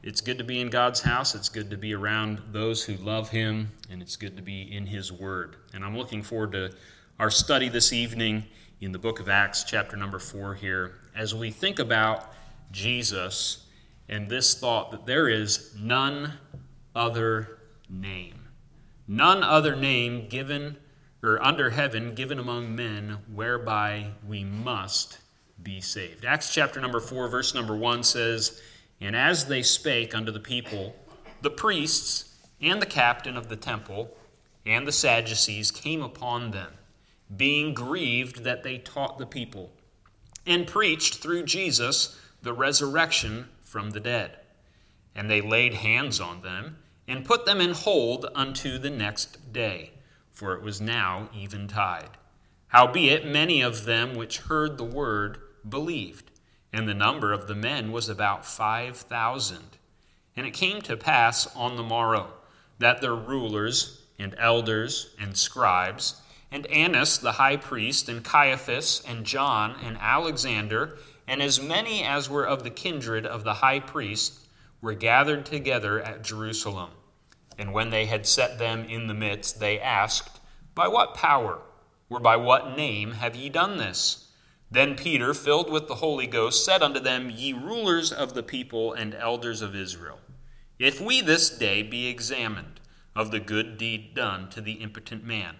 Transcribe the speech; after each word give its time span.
It's 0.00 0.20
good 0.20 0.38
to 0.38 0.44
be 0.44 0.60
in 0.60 0.70
God's 0.70 1.00
house. 1.00 1.34
It's 1.34 1.48
good 1.48 1.70
to 1.70 1.76
be 1.76 1.92
around 1.92 2.40
those 2.52 2.84
who 2.84 2.94
love 2.94 3.30
Him, 3.30 3.72
and 3.90 4.00
it's 4.00 4.14
good 4.14 4.36
to 4.36 4.42
be 4.42 4.62
in 4.62 4.86
His 4.86 5.10
Word. 5.12 5.56
And 5.74 5.84
I'm 5.84 5.98
looking 5.98 6.22
forward 6.22 6.52
to 6.52 6.70
our 7.18 7.30
study 7.30 7.68
this 7.68 7.92
evening 7.92 8.44
in 8.80 8.92
the 8.92 8.98
book 8.98 9.18
of 9.18 9.28
Acts, 9.28 9.64
chapter 9.64 9.96
number 9.96 10.20
four, 10.20 10.54
here, 10.54 10.94
as 11.16 11.34
we 11.34 11.50
think 11.50 11.80
about 11.80 12.32
Jesus 12.70 13.66
and 14.08 14.28
this 14.28 14.54
thought 14.54 14.92
that 14.92 15.04
there 15.04 15.28
is 15.28 15.74
none 15.76 16.34
other 16.94 17.58
name. 17.90 18.46
None 19.08 19.42
other 19.42 19.74
name 19.74 20.28
given 20.28 20.76
or 21.24 21.42
under 21.42 21.70
heaven 21.70 22.14
given 22.14 22.38
among 22.38 22.76
men 22.76 23.18
whereby 23.34 24.12
we 24.26 24.44
must 24.44 25.18
be 25.60 25.80
saved. 25.80 26.24
Acts 26.24 26.54
chapter 26.54 26.80
number 26.80 27.00
4 27.00 27.26
verse 27.26 27.52
number 27.52 27.76
1 27.76 28.04
says, 28.04 28.62
"And 29.00 29.14
as 29.14 29.46
they 29.46 29.62
spake 29.62 30.14
unto 30.14 30.32
the 30.32 30.40
people, 30.40 30.96
the 31.42 31.50
priests 31.50 32.36
and 32.60 32.82
the 32.82 32.86
captain 32.86 33.36
of 33.36 33.48
the 33.48 33.56
temple 33.56 34.16
and 34.66 34.86
the 34.86 34.92
Sadducees 34.92 35.70
came 35.70 36.02
upon 36.02 36.50
them, 36.50 36.72
being 37.34 37.74
grieved 37.74 38.44
that 38.44 38.62
they 38.62 38.78
taught 38.78 39.18
the 39.18 39.26
people, 39.26 39.72
and 40.44 40.66
preached 40.66 41.16
through 41.16 41.44
Jesus 41.44 42.18
the 42.42 42.52
resurrection 42.52 43.48
from 43.64 43.90
the 43.90 44.00
dead. 44.00 44.38
And 45.14 45.30
they 45.30 45.40
laid 45.40 45.74
hands 45.74 46.20
on 46.20 46.42
them, 46.42 46.78
and 47.06 47.24
put 47.24 47.46
them 47.46 47.60
in 47.60 47.72
hold 47.72 48.26
unto 48.34 48.78
the 48.78 48.90
next 48.90 49.52
day, 49.52 49.92
for 50.32 50.54
it 50.54 50.62
was 50.62 50.80
now 50.80 51.30
eventide. 51.34 52.10
Howbeit, 52.68 53.24
many 53.24 53.62
of 53.62 53.84
them 53.84 54.14
which 54.14 54.38
heard 54.38 54.76
the 54.76 54.84
word 54.84 55.38
believed, 55.66 56.27
and 56.72 56.88
the 56.88 56.94
number 56.94 57.32
of 57.32 57.46
the 57.46 57.54
men 57.54 57.92
was 57.92 58.08
about 58.08 58.44
five 58.44 58.96
thousand. 58.96 59.78
And 60.36 60.46
it 60.46 60.54
came 60.54 60.82
to 60.82 60.96
pass 60.96 61.54
on 61.56 61.76
the 61.76 61.82
morrow 61.82 62.32
that 62.78 63.00
their 63.00 63.14
rulers 63.14 64.02
and 64.18 64.34
elders 64.38 65.14
and 65.20 65.36
scribes, 65.36 66.20
and 66.50 66.66
Annas 66.66 67.18
the 67.18 67.32
high 67.32 67.56
priest, 67.56 68.08
and 68.08 68.24
Caiaphas, 68.24 69.02
and 69.06 69.24
John, 69.24 69.76
and 69.82 69.96
Alexander, 69.98 70.98
and 71.26 71.42
as 71.42 71.60
many 71.60 72.02
as 72.02 72.30
were 72.30 72.46
of 72.46 72.62
the 72.62 72.70
kindred 72.70 73.26
of 73.26 73.44
the 73.44 73.54
high 73.54 73.80
priest, 73.80 74.46
were 74.80 74.94
gathered 74.94 75.44
together 75.44 76.00
at 76.00 76.22
Jerusalem. 76.22 76.90
And 77.58 77.72
when 77.72 77.90
they 77.90 78.06
had 78.06 78.26
set 78.26 78.58
them 78.58 78.84
in 78.84 79.08
the 79.08 79.14
midst, 79.14 79.58
they 79.58 79.80
asked, 79.80 80.40
By 80.74 80.88
what 80.88 81.14
power 81.14 81.60
or 82.08 82.20
by 82.20 82.36
what 82.36 82.76
name 82.76 83.12
have 83.12 83.34
ye 83.34 83.48
done 83.48 83.76
this? 83.76 84.27
Then 84.70 84.96
Peter, 84.96 85.32
filled 85.32 85.70
with 85.70 85.88
the 85.88 85.96
Holy 85.96 86.26
Ghost, 86.26 86.64
said 86.64 86.82
unto 86.82 87.00
them, 87.00 87.30
Ye 87.30 87.52
rulers 87.52 88.12
of 88.12 88.34
the 88.34 88.42
people 88.42 88.92
and 88.92 89.14
elders 89.14 89.62
of 89.62 89.74
Israel, 89.74 90.20
if 90.78 91.00
we 91.00 91.20
this 91.20 91.48
day 91.48 91.82
be 91.82 92.06
examined 92.06 92.80
of 93.16 93.30
the 93.30 93.40
good 93.40 93.78
deed 93.78 94.14
done 94.14 94.50
to 94.50 94.60
the 94.60 94.74
impotent 94.74 95.24
man, 95.24 95.56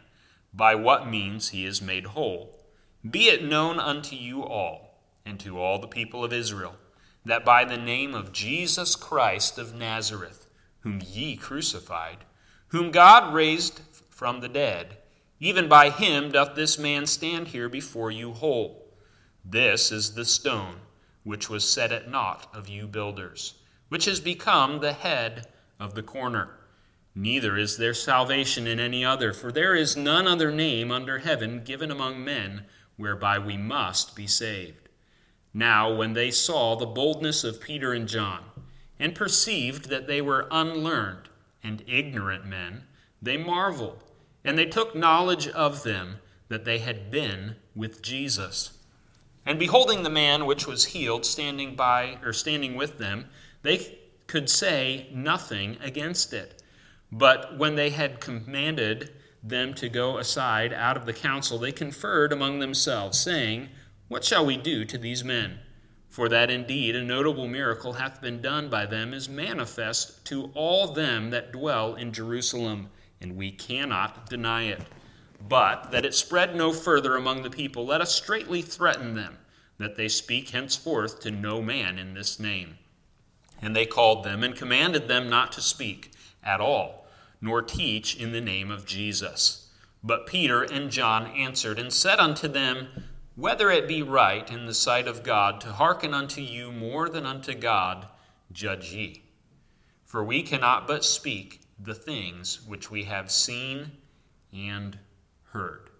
by 0.53 0.75
what 0.75 1.09
means 1.09 1.49
he 1.49 1.65
is 1.65 1.81
made 1.81 2.07
whole, 2.07 2.59
be 3.09 3.29
it 3.29 3.43
known 3.43 3.79
unto 3.79 4.15
you 4.15 4.45
all 4.45 5.01
and 5.25 5.41
to 5.41 5.59
all 5.59 5.79
the 5.79 5.89
people 5.89 6.25
of 6.25 6.33
Israel 6.33 6.77
that 7.25 7.45
by 7.45 7.65
the 7.65 7.77
name 7.77 8.15
of 8.15 8.33
Jesus 8.33 8.97
Christ 8.97 9.59
of 9.59 9.75
Nazareth, 9.75 10.47
whom 10.81 11.01
ye 11.05 11.37
crucified, 11.37 12.19
whom 12.69 12.91
God 12.91 13.35
raised 13.35 13.81
from 14.09 14.41
the 14.41 14.49
dead, 14.49 14.97
even 15.41 15.69
by 15.69 15.91
him 15.91 16.31
doth 16.31 16.55
this 16.55 16.79
man 16.79 17.07
stand 17.07 17.49
here 17.49 17.69
before 17.69 18.11
you 18.11 18.33
whole. 18.33 18.88
This 19.51 19.91
is 19.91 20.13
the 20.13 20.27
stone 20.27 20.77
which 21.25 21.49
was 21.49 21.67
set 21.67 21.91
at 21.91 22.11
naught 22.11 22.55
of 22.55 22.69
you 22.69 22.87
builders, 22.87 23.55
which 23.89 24.05
has 24.05 24.21
become 24.21 24.81
the 24.81 24.93
head 24.93 25.47
of 25.81 25.95
the 25.95 26.03
corner. 26.03 26.51
Neither 27.15 27.57
is 27.57 27.79
there 27.79 27.95
salvation 27.95 28.67
in 28.67 28.79
any 28.79 29.07
other, 29.07 29.33
for 29.33 29.51
there 29.51 29.75
is 29.75 29.97
none 29.97 30.27
other 30.27 30.53
name 30.53 30.93
under 30.93 31.21
heaven 31.21 31.65
given 31.65 31.91
among 31.91 32.23
men 32.23 32.67
whereby 32.99 33.39
we 33.39 33.57
must 33.57 34.15
be 34.15 34.27
saved. 34.27 34.91
Now, 35.55 35.95
when 35.95 36.13
they 36.13 36.31
saw 36.31 36.77
the 36.77 36.85
boldness 36.85 37.43
of 37.43 37.63
Peter 37.63 37.95
and 37.95 38.07
John, 38.07 38.45
and 38.99 39.15
perceived 39.15 39.89
that 39.89 40.07
they 40.07 40.21
were 40.21 40.47
unlearned 40.51 41.31
and 41.63 41.83
ignorant 41.87 42.45
men, 42.45 42.85
they 43.23 43.39
marveled, 43.39 44.05
and 44.45 44.59
they 44.59 44.67
took 44.67 44.95
knowledge 44.95 45.49
of 45.49 45.85
them 45.85 46.19
that 46.49 46.67
they 46.67 46.81
had 46.81 47.11
been 47.11 47.57
with 47.75 48.03
Jesus. 48.03 48.78
And 49.49 49.59
beholding 49.59 50.03
the 50.03 50.11
man 50.11 50.45
which 50.45 50.67
was 50.67 50.85
healed 50.85 51.25
standing 51.25 51.75
by 51.75 52.19
or 52.23 52.35
standing 52.35 52.75
with 52.75 52.99
them, 52.99 53.31
they 53.63 53.99
could 54.27 54.51
say 54.51 55.07
nothing 55.11 55.79
against 55.81 56.35
it. 56.35 56.63
But 57.11 57.57
when 57.57 57.75
they 57.75 57.89
had 57.89 58.21
commanded 58.21 59.11
them 59.43 59.73
to 59.73 59.89
go 59.89 60.19
aside 60.19 60.75
out 60.75 60.99
of 60.99 61.07
the 61.07 61.15
council, 61.15 61.57
they 61.57 61.73
conferred 61.73 62.31
among 62.31 62.59
themselves, 62.59 63.19
saying, 63.19 63.71
What 64.09 64.23
shall 64.23 64.45
we 64.45 64.59
do 64.59 64.85
to 64.85 64.99
these 64.99 65.25
men? 65.25 65.61
For 66.11 66.29
that 66.29 66.51
indeed 66.51 66.95
a 66.95 67.03
notable 67.03 67.49
miracle 67.49 67.95
hath 67.95 68.21
been 68.21 68.43
done 68.43 68.69
by 68.69 68.85
them 68.85 69.15
is 69.15 69.31
manifest 69.31 70.27
to 70.27 70.51
all 70.53 70.89
them 70.93 71.31
that 71.31 71.53
dwell 71.53 71.95
in 71.95 72.13
Jerusalem, 72.13 72.91
and 73.19 73.35
we 73.35 73.51
cannot 73.53 74.29
deny 74.29 74.65
it. 74.65 74.83
But 75.41 75.91
that 75.93 76.05
it 76.05 76.15
spread 76.15 76.57
no 76.57 76.73
further 76.73 77.17
among 77.17 77.43
the 77.43 77.51
people, 77.51 77.87
let 77.87 78.01
us 78.01 78.15
straitly 78.15 78.63
threaten 78.63 79.15
them, 79.15 79.39
that 79.79 79.97
they 79.97 80.09
speak 80.09 80.51
henceforth 80.51 81.21
to 81.21 81.31
no 81.31 81.63
man 81.63 81.99
in 81.99 82.15
this 82.15 82.41
name. 82.41 82.79
And 83.63 83.75
they 83.75 83.87
called 83.87 84.25
them 84.25 84.43
and 84.43 84.57
commanded 84.57 85.09
them 85.09 85.29
not 85.29 85.53
to 85.53 85.61
speak 85.61 86.13
at 86.43 86.61
all, 86.61 87.07
nor 87.41 87.63
teach 87.63 88.17
in 88.17 88.33
the 88.33 88.41
name 88.41 88.71
of 88.71 88.87
Jesus. 88.87 89.71
But 90.03 90.27
Peter 90.27 90.63
and 90.63 90.91
John 90.91 91.27
answered 91.27 91.79
and 91.79 91.93
said 91.93 92.19
unto 92.19 92.49
them, 92.49 92.89
Whether 93.35 93.71
it 93.71 93.89
be 93.89 94.03
right 94.03 94.49
in 94.51 94.67
the 94.67 94.75
sight 94.75 95.09
of 95.09 95.23
God 95.23 95.61
to 95.63 95.73
hearken 95.73 96.15
unto 96.15 96.41
you 96.41 96.71
more 96.73 97.09
than 97.09 97.27
unto 97.27 97.55
God, 97.55 98.07
judge 98.53 98.93
ye. 98.93 99.23
For 100.05 100.25
we 100.25 100.43
cannot 100.43 100.87
but 100.87 101.05
speak 101.05 101.61
the 101.79 101.95
things 101.95 102.67
which 102.67 102.91
we 102.91 103.05
have 103.05 103.31
seen 103.31 103.93
and 104.53 104.99
heard. 105.59 105.91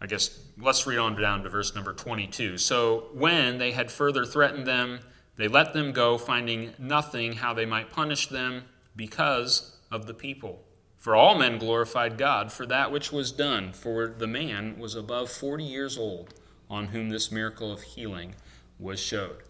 I 0.00 0.06
guess 0.06 0.38
let's 0.58 0.86
read 0.86 0.98
on 0.98 1.20
down 1.20 1.42
to 1.42 1.48
verse 1.48 1.74
number 1.74 1.92
22. 1.92 2.58
So 2.58 3.08
when 3.12 3.58
they 3.58 3.72
had 3.72 3.90
further 3.90 4.24
threatened 4.24 4.66
them, 4.66 5.00
they 5.36 5.48
let 5.48 5.74
them 5.74 5.92
go, 5.92 6.16
finding 6.16 6.72
nothing 6.78 7.34
how 7.34 7.52
they 7.52 7.66
might 7.66 7.90
punish 7.90 8.28
them 8.28 8.64
because 8.94 9.76
of 9.90 10.06
the 10.06 10.14
people. 10.14 10.62
For 10.96 11.14
all 11.14 11.38
men 11.38 11.58
glorified 11.58 12.18
God 12.18 12.50
for 12.50 12.66
that 12.66 12.90
which 12.90 13.12
was 13.12 13.32
done, 13.32 13.72
for 13.72 14.08
the 14.08 14.26
man 14.26 14.78
was 14.78 14.94
above 14.94 15.30
40 15.30 15.62
years 15.62 15.98
old 15.98 16.34
on 16.68 16.86
whom 16.86 17.10
this 17.10 17.30
miracle 17.30 17.70
of 17.70 17.82
healing 17.82 18.34
was 18.78 18.98
showed. 18.98 19.42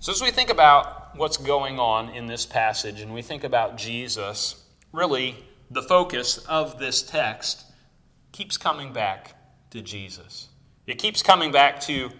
So, 0.00 0.12
as 0.12 0.20
we 0.20 0.30
think 0.30 0.50
about 0.50 1.16
what's 1.16 1.36
going 1.36 1.78
on 1.78 2.10
in 2.10 2.26
this 2.26 2.44
passage 2.44 3.00
and 3.00 3.14
we 3.14 3.22
think 3.22 3.44
about 3.44 3.76
Jesus, 3.76 4.64
really 4.92 5.36
the 5.70 5.82
focus 5.82 6.38
of 6.48 6.78
this 6.78 7.02
text 7.02 7.64
keeps 8.32 8.56
coming 8.56 8.92
back 8.92 9.34
to 9.70 9.80
Jesus. 9.80 10.48
It 10.86 10.98
keeps 10.98 11.22
coming 11.22 11.50
back 11.50 11.80
to 11.82 12.10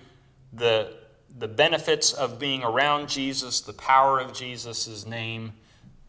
the, 0.52 0.94
the 1.38 1.48
benefits 1.48 2.12
of 2.12 2.38
being 2.38 2.62
around 2.62 3.08
Jesus, 3.08 3.60
the 3.60 3.72
power 3.72 4.18
of 4.18 4.32
Jesus' 4.32 5.06
name, 5.06 5.52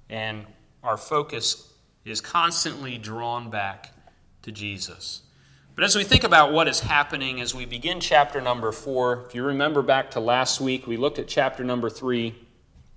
and 0.10 0.46
our 0.84 0.98
focus 0.98 1.74
is 2.06 2.22
constantly 2.22 2.98
drawn 2.98 3.50
back 3.50 3.92
to 4.44 4.52
Jesus. 4.52 5.22
But 5.76 5.84
as 5.84 5.96
we 5.96 6.04
think 6.04 6.24
about 6.24 6.54
what 6.54 6.68
is 6.68 6.80
happening 6.80 7.40
as 7.40 7.54
we 7.54 7.66
begin 7.66 8.00
chapter 8.00 8.42
number 8.42 8.72
four, 8.72 9.26
if 9.28 9.36
you 9.36 9.44
remember 9.44 9.84
back 9.84 10.12
to 10.12 10.20
last 10.20 10.60
week, 10.60 10.88
we 10.88 10.98
looked 10.98 11.20
at 11.20 11.28
chapter 11.28 11.64
number 11.64 11.90
three. 11.90 12.34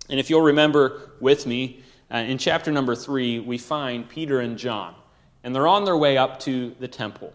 And 0.09 0.19
if 0.19 0.31
you'll 0.31 0.41
remember 0.41 1.11
with 1.21 1.47
me, 1.47 1.83
uh, 2.13 2.19
in 2.19 2.39
chapter 2.39 2.73
number 2.73 2.95
three, 2.95 3.39
we 3.39 3.59
find 3.59 4.09
Peter 4.09 4.41
and 4.41 4.59
John. 4.59 4.95
And 5.45 5.55
they're 5.55 5.69
on 5.69 5.85
their 5.85 5.97
way 5.97 6.19
up 6.19 6.41
to 6.41 6.75
the 6.81 6.89
temple. 6.89 7.33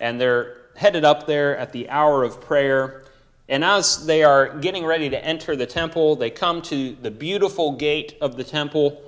And 0.00 0.20
they're 0.20 0.56
headed 0.76 1.04
up 1.04 1.26
there 1.26 1.56
at 1.56 1.72
the 1.72 1.88
hour 1.90 2.22
of 2.24 2.40
prayer. 2.40 3.02
And 3.48 3.64
as 3.64 4.06
they 4.06 4.22
are 4.22 4.58
getting 4.58 4.84
ready 4.84 5.10
to 5.10 5.24
enter 5.24 5.56
the 5.56 5.66
temple, 5.66 6.16
they 6.16 6.30
come 6.30 6.62
to 6.62 6.94
the 6.94 7.10
beautiful 7.10 7.72
gate 7.72 8.16
of 8.20 8.36
the 8.36 8.44
temple. 8.44 9.02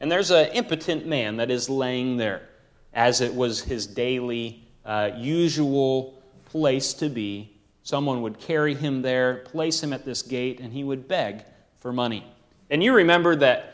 And 0.00 0.10
there's 0.10 0.30
an 0.30 0.46
impotent 0.52 1.06
man 1.06 1.36
that 1.36 1.50
is 1.50 1.68
laying 1.68 2.16
there, 2.16 2.48
as 2.94 3.20
it 3.20 3.34
was 3.34 3.62
his 3.62 3.86
daily 3.86 4.62
uh, 4.84 5.10
usual 5.16 6.22
place 6.46 6.94
to 6.94 7.08
be. 7.08 7.50
Someone 7.82 8.22
would 8.22 8.38
carry 8.38 8.74
him 8.74 9.02
there, 9.02 9.38
place 9.38 9.82
him 9.82 9.92
at 9.92 10.04
this 10.04 10.22
gate, 10.22 10.60
and 10.60 10.72
he 10.72 10.84
would 10.84 11.08
beg 11.08 11.44
for 11.80 11.92
money. 11.92 12.24
And 12.70 12.82
you 12.82 12.94
remember 12.94 13.36
that 13.36 13.71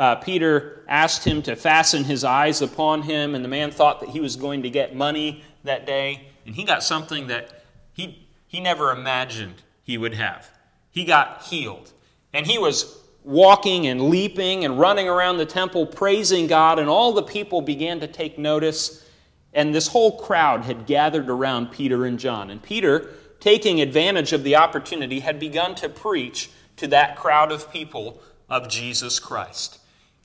uh, 0.00 0.16
Peter 0.16 0.82
asked 0.88 1.26
him 1.26 1.42
to 1.42 1.54
fasten 1.54 2.04
his 2.04 2.24
eyes 2.24 2.62
upon 2.62 3.02
him, 3.02 3.34
and 3.34 3.44
the 3.44 3.48
man 3.50 3.70
thought 3.70 4.00
that 4.00 4.08
he 4.08 4.18
was 4.18 4.34
going 4.34 4.62
to 4.62 4.70
get 4.70 4.96
money 4.96 5.44
that 5.62 5.84
day, 5.84 6.26
and 6.46 6.54
he 6.54 6.64
got 6.64 6.82
something 6.82 7.26
that 7.26 7.64
he, 7.92 8.26
he 8.46 8.60
never 8.60 8.92
imagined 8.92 9.56
he 9.82 9.98
would 9.98 10.14
have. 10.14 10.50
He 10.90 11.04
got 11.04 11.42
healed. 11.42 11.92
And 12.32 12.46
he 12.46 12.56
was 12.56 12.98
walking 13.24 13.88
and 13.88 14.08
leaping 14.08 14.64
and 14.64 14.80
running 14.80 15.06
around 15.06 15.36
the 15.36 15.44
temple, 15.44 15.84
praising 15.84 16.46
God, 16.46 16.78
and 16.78 16.88
all 16.88 17.12
the 17.12 17.22
people 17.22 17.60
began 17.60 18.00
to 18.00 18.06
take 18.06 18.38
notice. 18.38 19.06
And 19.52 19.74
this 19.74 19.88
whole 19.88 20.18
crowd 20.18 20.64
had 20.64 20.86
gathered 20.86 21.28
around 21.28 21.72
Peter 21.72 22.06
and 22.06 22.18
John. 22.18 22.48
And 22.48 22.62
Peter, 22.62 23.10
taking 23.38 23.82
advantage 23.82 24.32
of 24.32 24.44
the 24.44 24.56
opportunity, 24.56 25.20
had 25.20 25.38
begun 25.38 25.74
to 25.74 25.90
preach 25.90 26.48
to 26.76 26.86
that 26.86 27.16
crowd 27.16 27.52
of 27.52 27.70
people 27.70 28.22
of 28.48 28.66
Jesus 28.70 29.18
Christ. 29.18 29.79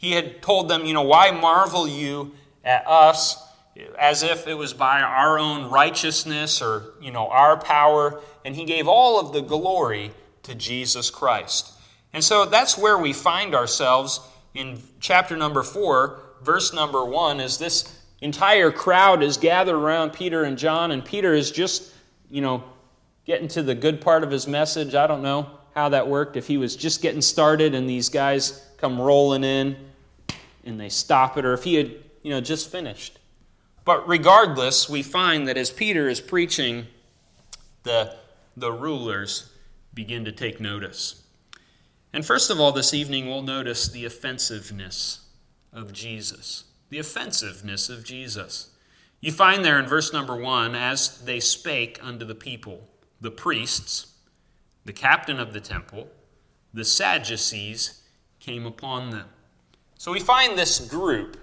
He 0.06 0.12
had 0.12 0.44
told 0.44 0.70
them, 0.70 0.86
You 0.86 0.94
know, 0.94 1.02
why 1.02 1.32
marvel 1.32 1.88
you 1.88 2.34
at 2.64 2.86
us 2.86 3.42
as 3.98 4.22
if 4.22 4.46
it 4.46 4.54
was 4.54 4.72
by 4.72 5.02
our 5.02 5.40
own 5.40 5.72
righteousness 5.72 6.62
or, 6.62 6.94
you 7.02 7.10
know, 7.10 7.28
our 7.28 7.58
power? 7.58 8.22
And 8.46 8.56
he 8.56 8.66
gave 8.66 8.88
all 8.88 9.20
of 9.20 9.34
the 9.34 9.42
glory 9.42 10.12
to 10.44 10.54
Jesus 10.54 11.10
Christ. 11.10 11.72
And 12.14 12.24
so 12.24 12.46
that's 12.46 12.78
where 12.78 13.00
we 13.00 13.14
find 13.14 13.56
ourselves 13.56 14.20
in 14.54 14.80
chapter 15.00 15.36
number 15.36 15.64
four, 15.64 16.20
verse 16.44 16.72
number 16.72 17.04
one, 17.04 17.40
is 17.40 17.58
this 17.58 18.00
entire 18.22 18.70
crowd 18.70 19.24
is 19.24 19.38
gathered 19.38 19.74
around 19.74 20.14
Peter 20.14 20.44
and 20.44 20.56
John, 20.56 20.92
and 20.92 21.04
Peter 21.04 21.34
is 21.34 21.50
just, 21.50 21.92
you 22.30 22.42
know, 22.42 22.64
getting 23.26 23.48
to 23.48 23.64
the 23.64 23.74
good 23.74 24.02
part 24.02 24.24
of 24.24 24.30
his 24.30 24.48
message. 24.48 24.94
I 24.94 25.08
don't 25.08 25.24
know 25.24 25.50
how 25.74 25.90
that 25.90 26.08
worked, 26.08 26.38
if 26.38 26.46
he 26.46 26.58
was 26.58 26.76
just 26.76 27.02
getting 27.02 27.22
started 27.22 27.74
and 27.74 27.90
these 27.90 28.10
guys 28.10 28.64
come 28.78 29.02
rolling 29.02 29.44
in 29.44 29.76
and 30.66 30.80
they 30.80 30.90
stop 30.90 31.38
it, 31.38 31.46
or 31.46 31.54
if 31.54 31.64
he 31.64 31.76
had, 31.76 31.96
you 32.24 32.32
know, 32.32 32.42
just 32.42 32.72
finished. 32.72 33.20
But 33.86 34.08
regardless, 34.08 34.90
we 34.90 35.04
find 35.04 35.48
that 35.48 35.58
as 35.58 35.72
Peter 35.72 36.10
is 36.10 36.20
preaching, 36.20 36.88
the, 37.84 38.16
the 38.58 38.72
rulers 38.72 39.52
begin 39.94 40.26
to 40.26 40.32
take 40.32 40.60
notice. 40.60 41.24
And 42.12 42.26
first 42.26 42.50
of 42.50 42.60
all, 42.60 42.72
this 42.72 42.94
evening, 42.94 43.28
we'll 43.28 43.42
notice 43.42 43.88
the 43.88 44.06
offensiveness 44.06 45.22
of 45.72 45.94
Jesus. 45.94 46.64
The 46.90 47.00
offensiveness 47.00 47.90
of 47.90 48.04
Jesus. 48.04 48.70
You 49.22 49.32
find 49.32 49.64
there 49.64 49.80
in 49.80 49.86
verse 49.86 50.14
number 50.14 50.36
one, 50.36 50.76
as 50.76 51.20
they 51.20 51.40
spake 51.40 52.00
unto 52.02 52.26
the 52.26 52.36
people, 52.36 52.88
the 53.22 53.32
priests, 53.32 54.14
the 54.84 54.94
captain 54.94 55.40
of 55.40 55.54
the 55.54 55.60
temple, 55.60 56.08
the 56.74 56.86
Sadducees 56.86 58.02
came 58.40 58.66
upon 58.66 59.10
them. 59.12 59.28
So 60.06 60.12
we 60.12 60.20
find 60.20 60.56
this 60.56 60.80
group 60.88 61.36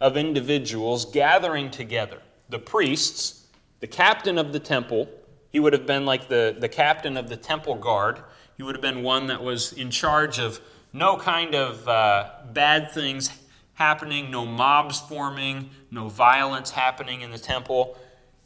of 0.00 0.16
individuals 0.16 1.04
gathering 1.04 1.70
together. 1.70 2.20
The 2.48 2.58
priests, 2.58 3.46
the 3.78 3.86
captain 3.86 4.38
of 4.38 4.52
the 4.52 4.58
temple, 4.58 5.08
he 5.50 5.60
would 5.60 5.72
have 5.72 5.86
been 5.86 6.04
like 6.04 6.26
the, 6.26 6.56
the 6.58 6.68
captain 6.68 7.16
of 7.16 7.28
the 7.28 7.36
temple 7.36 7.76
guard. 7.76 8.18
He 8.56 8.64
would 8.64 8.74
have 8.74 8.82
been 8.82 9.04
one 9.04 9.28
that 9.28 9.40
was 9.40 9.72
in 9.72 9.92
charge 9.92 10.40
of 10.40 10.60
no 10.92 11.16
kind 11.16 11.54
of 11.54 11.86
uh, 11.86 12.30
bad 12.52 12.90
things 12.90 13.30
happening, 13.74 14.32
no 14.32 14.44
mobs 14.44 14.98
forming, 14.98 15.70
no 15.92 16.08
violence 16.08 16.72
happening 16.72 17.20
in 17.20 17.30
the 17.30 17.38
temple, 17.38 17.96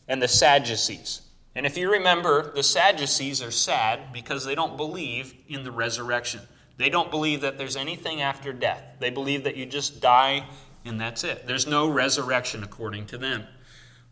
and 0.06 0.20
the 0.20 0.28
Sadducees. 0.28 1.22
And 1.54 1.64
if 1.64 1.78
you 1.78 1.90
remember, 1.90 2.52
the 2.52 2.62
Sadducees 2.62 3.40
are 3.40 3.50
sad 3.50 4.12
because 4.12 4.44
they 4.44 4.54
don't 4.54 4.76
believe 4.76 5.32
in 5.48 5.64
the 5.64 5.72
resurrection. 5.72 6.42
They 6.82 6.90
don't 6.90 7.12
believe 7.12 7.42
that 7.42 7.58
there's 7.58 7.76
anything 7.76 8.22
after 8.22 8.52
death. 8.52 8.82
They 8.98 9.10
believe 9.10 9.44
that 9.44 9.56
you 9.56 9.66
just 9.66 10.00
die 10.00 10.44
and 10.84 11.00
that's 11.00 11.22
it. 11.22 11.46
There's 11.46 11.64
no 11.64 11.88
resurrection 11.88 12.64
according 12.64 13.06
to 13.06 13.18
them. 13.18 13.46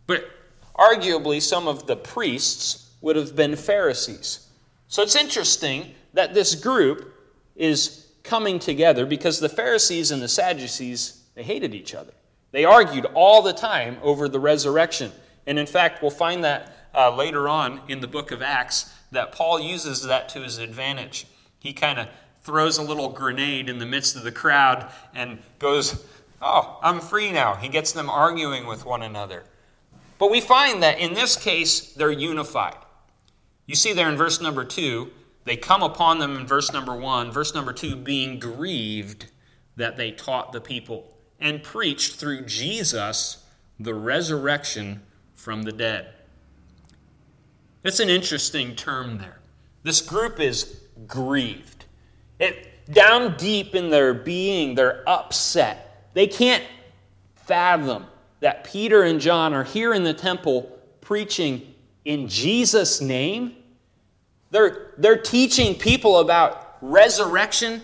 But 0.07 0.31
arguably, 0.77 1.43
some 1.43 1.67
of 1.67 1.89
the 1.89 1.97
priests 1.97 2.93
would 3.01 3.17
have 3.17 3.35
been 3.35 3.57
Pharisees. 3.57 4.47
So 4.87 5.03
it's 5.03 5.17
interesting 5.17 5.97
that 6.15 6.33
this 6.33 6.55
group 6.55 7.13
is 7.57 8.07
coming 8.23 8.61
together 8.61 9.05
because 9.05 9.41
the 9.41 9.49
Pharisees 9.49 10.13
and 10.13 10.23
the 10.23 10.29
Sadducees, 10.29 11.25
they 11.35 11.43
hated 11.43 11.75
each 11.75 11.93
other. 11.93 12.13
They 12.53 12.65
argued 12.65 13.07
all 13.15 13.43
the 13.43 13.53
time 13.53 13.97
over 14.01 14.29
the 14.29 14.39
resurrection. 14.39 15.11
And 15.45 15.59
in 15.59 15.67
fact, 15.67 16.03
we'll 16.03 16.13
find 16.13 16.45
that 16.45 16.89
uh, 16.95 17.17
later 17.17 17.49
on 17.49 17.81
in 17.89 17.99
the 17.99 18.07
book 18.07 18.31
of 18.31 18.43
Acts 18.43 18.95
that 19.11 19.33
Paul 19.33 19.59
uses 19.59 20.05
that 20.05 20.29
to 20.29 20.43
his 20.43 20.59
advantage. 20.59 21.27
He 21.59 21.73
kind 21.73 21.99
of 21.99 22.09
throws 22.51 22.79
a 22.79 22.83
little 22.83 23.11
grenade 23.11 23.69
in 23.69 23.79
the 23.79 23.87
midst 23.87 24.17
of 24.17 24.25
the 24.25 24.33
crowd 24.33 24.91
and 25.15 25.39
goes, 25.61 26.05
Oh, 26.43 26.81
I'm 26.83 26.99
free 26.99 27.31
now. 27.31 27.55
He 27.55 27.69
gets 27.69 27.93
them 27.93 28.11
arguing 28.11 28.67
with 28.67 28.85
one 28.85 29.03
another. 29.03 29.45
But 30.19 30.33
we 30.33 30.41
find 30.41 30.83
that 30.83 30.99
in 30.99 31.15
this 31.15 31.37
case, 31.37 31.93
they're 31.93 32.11
unified. 32.11 32.79
You 33.67 33.77
see 33.77 33.93
there 33.93 34.09
in 34.09 34.17
verse 34.17 34.41
number 34.41 34.65
two, 34.65 35.13
they 35.45 35.57
come 35.57 35.85
upon 35.85 36.19
them 36.19 36.37
in 36.37 36.45
verse 36.45 36.73
number 36.73 36.97
one, 36.97 37.31
verse 37.31 37.55
number 37.55 37.73
two, 37.73 37.95
being 37.95 38.41
grieved 38.41 39.27
that 39.77 39.97
they 39.97 40.11
taught 40.11 40.51
the 40.51 40.61
people 40.61 41.17
and 41.39 41.63
preached 41.63 42.17
through 42.17 42.47
Jesus 42.47 43.45
the 43.79 43.95
resurrection 43.95 45.03
from 45.35 45.63
the 45.63 45.73
dead. 45.73 46.09
It's 47.85 48.01
an 48.01 48.09
interesting 48.09 48.75
term 48.75 49.19
there. 49.19 49.39
This 49.85 50.01
group 50.01 50.41
is 50.41 50.81
grieved. 51.07 51.85
It, 52.41 52.67
down 52.93 53.37
deep 53.37 53.77
in 53.77 53.91
their 53.91 54.13
being, 54.13 54.75
they're 54.75 55.09
upset. 55.09 56.09
They 56.15 56.27
can't 56.27 56.65
fathom 57.37 58.07
that 58.41 58.65
Peter 58.65 59.03
and 59.03 59.21
John 59.21 59.55
are 59.55 59.65
here 59.65 59.95
in 59.95 60.03
the 60.03 60.15
temple 60.15 60.77
preaching 61.01 61.75
in 62.05 62.27
Jesus' 62.27 63.01
name 63.01 63.55
they're, 64.51 64.93
they're 64.99 65.21
teaching 65.21 65.77
people 65.77 66.19
about 66.19 66.77
resurrection 66.81 67.83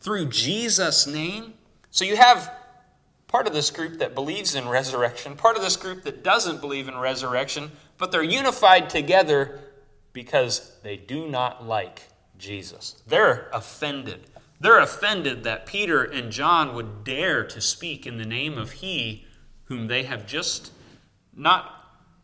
through 0.00 0.26
Jesus' 0.26 1.06
name. 1.06 1.54
So 1.90 2.04
you 2.04 2.16
have 2.16 2.52
part 3.28 3.46
of 3.46 3.52
this 3.52 3.70
group 3.70 3.98
that 3.98 4.14
believes 4.14 4.54
in 4.54 4.68
resurrection, 4.68 5.36
part 5.36 5.56
of 5.56 5.62
this 5.62 5.76
group 5.76 6.02
that 6.02 6.24
doesn't 6.24 6.60
believe 6.60 6.88
in 6.88 6.98
resurrection, 6.98 7.70
but 7.98 8.10
they're 8.10 8.22
unified 8.22 8.90
together 8.90 9.60
because 10.12 10.76
they 10.82 10.96
do 10.96 11.28
not 11.28 11.66
like 11.66 12.02
Jesus. 12.42 13.02
They're 13.06 13.48
offended. 13.52 14.26
They're 14.60 14.80
offended 14.80 15.44
that 15.44 15.64
Peter 15.64 16.02
and 16.02 16.30
John 16.30 16.74
would 16.74 17.04
dare 17.04 17.44
to 17.44 17.60
speak 17.60 18.06
in 18.06 18.18
the 18.18 18.26
name 18.26 18.58
of 18.58 18.72
He 18.72 19.24
whom 19.64 19.86
they 19.86 20.02
have 20.02 20.26
just 20.26 20.72
not 21.34 21.72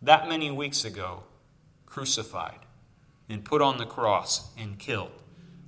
that 0.03 0.29
many 0.29 0.51
weeks 0.51 0.85
ago 0.85 1.23
crucified 1.87 2.59
and 3.29 3.45
put 3.45 3.63
on 3.63 3.79
the 3.79 3.87
cross 3.87 4.51
and 4.59 4.79
killed. 4.79 5.13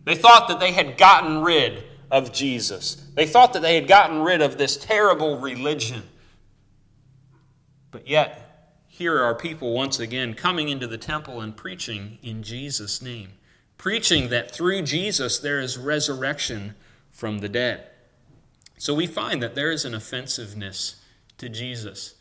They 0.04 0.14
thought 0.14 0.48
that 0.48 0.60
they 0.60 0.72
had 0.72 0.98
gotten 0.98 1.42
rid 1.42 1.84
of 2.10 2.32
Jesus. 2.32 3.06
They 3.14 3.26
thought 3.26 3.52
that 3.52 3.62
they 3.62 3.76
had 3.76 3.86
gotten 3.86 4.20
rid 4.20 4.42
of 4.42 4.58
this 4.58 4.76
terrible 4.76 5.38
religion. 5.38 6.02
But 7.90 8.08
yet, 8.08 8.50
here 8.88 9.22
are 9.22 9.34
people 9.34 9.72
once 9.72 9.98
again 9.98 10.34
coming 10.34 10.68
into 10.68 10.86
the 10.86 10.98
temple 10.98 11.40
and 11.40 11.56
preaching 11.56 12.18
in 12.22 12.42
Jesus' 12.42 13.00
name, 13.00 13.30
preaching 13.80 14.28
that 14.28 14.50
through 14.50 14.82
Jesus 14.82 15.38
there 15.38 15.58
is 15.58 15.78
resurrection 15.78 16.74
from 17.10 17.38
the 17.38 17.48
dead. 17.48 17.86
So 18.76 18.92
we 18.92 19.06
find 19.06 19.42
that 19.42 19.54
there 19.54 19.70
is 19.70 19.86
an 19.86 19.94
offensiveness 19.94 20.96
to 21.38 21.48
Jesus. 21.48 22.16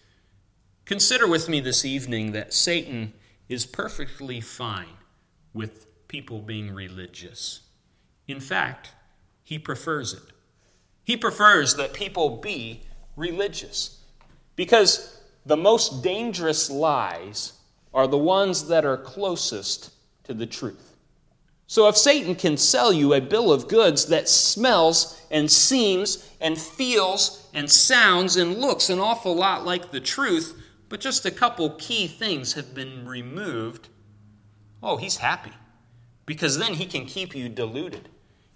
Consider 0.85 1.27
with 1.27 1.49
me 1.49 1.59
this 1.59 1.83
evening 1.83 2.31
that 2.31 2.53
Satan 2.53 3.11
is 3.49 3.65
perfectly 3.65 4.39
fine 4.39 4.95
with 5.53 6.07
people 6.07 6.39
being 6.39 6.71
religious. 6.71 7.59
In 8.25 8.39
fact, 8.39 8.91
he 9.43 9.59
prefers 9.59 10.13
it. 10.13 10.31
He 11.03 11.17
prefers 11.17 11.75
that 11.75 11.91
people 11.91 12.37
be 12.37 12.83
religious 13.17 14.01
because 14.55 15.21
the 15.45 15.57
most 15.57 16.03
dangerous 16.03 16.71
lies 16.71 17.51
are 17.93 18.07
the 18.07 18.17
ones 18.17 18.69
that 18.69 18.85
are 18.85 18.95
closest 18.95 19.91
to 20.23 20.33
the 20.33 20.45
truth. 20.45 20.88
So 21.69 21.87
if 21.87 21.95
Satan 21.95 22.33
can 22.33 22.57
sell 22.57 22.91
you 22.91 23.13
a 23.13 23.21
bill 23.21 23.53
of 23.53 23.67
goods 23.67 24.07
that 24.07 24.27
smells 24.27 25.21
and 25.29 25.51
seems 25.51 26.27
and 26.41 26.57
feels 26.57 27.47
and 27.53 27.69
sounds 27.69 28.37
and 28.37 28.57
looks 28.57 28.89
an 28.89 28.97
awful 28.97 29.35
lot 29.35 29.65
like 29.65 29.91
the 29.91 29.99
truth, 29.99 30.59
but 30.89 30.99
just 30.99 31.27
a 31.27 31.31
couple 31.31 31.69
key 31.77 32.07
things 32.07 32.53
have 32.53 32.73
been 32.73 33.07
removed, 33.07 33.87
oh, 34.81 34.97
he's 34.97 35.17
happy 35.17 35.51
because 36.25 36.57
then 36.57 36.73
he 36.73 36.87
can 36.87 37.05
keep 37.05 37.35
you 37.35 37.47
deluded. 37.47 38.09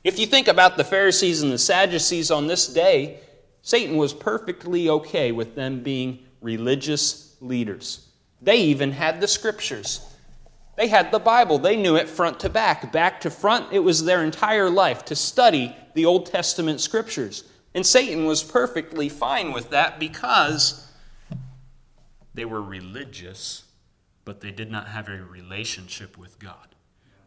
If 0.04 0.18
you 0.18 0.26
think 0.26 0.48
about 0.48 0.76
the 0.76 0.84
Pharisees 0.84 1.44
and 1.44 1.52
the 1.52 1.60
Sadducees 1.60 2.32
on 2.32 2.48
this 2.48 2.66
day, 2.66 3.20
Satan 3.62 3.96
was 3.96 4.12
perfectly 4.12 4.90
okay 4.90 5.32
with 5.32 5.54
them 5.54 5.84
being 5.84 6.26
religious 6.42 7.36
leaders. 7.42 8.08
They 8.42 8.58
even 8.58 8.92
had 8.92 9.22
the 9.22 9.28
scriptures. 9.28 10.02
They 10.76 10.88
had 10.88 11.12
the 11.12 11.20
Bible. 11.20 11.60
They 11.60 11.76
knew 11.76 11.96
it 11.96 12.10
front 12.10 12.40
to 12.42 12.50
back. 12.50 12.92
Back 12.92 13.22
to 13.22 13.30
front, 13.30 13.72
it 13.72 13.80
was 13.80 14.04
their 14.04 14.24
entire 14.24 14.70
life 14.70 15.06
to 15.06 15.16
study 15.16 15.76
the 15.94 16.06
Old 16.06 16.26
Testament 16.26 16.82
scriptures. 16.82 17.44
And 17.76 17.86
Satan 17.86 18.26
was 18.26 18.44
perfectly 18.44 19.10
fine 19.10 19.52
with 19.52 19.70
that 19.72 20.00
because 20.00 20.88
they 22.34 22.46
were 22.46 22.62
religious, 22.62 23.64
but 24.26 24.42
they 24.42 24.52
did 24.52 24.72
not 24.72 24.88
have 24.88 25.08
a 25.10 25.24
relationship 25.24 26.18
with 26.18 26.40
God. 26.40 26.76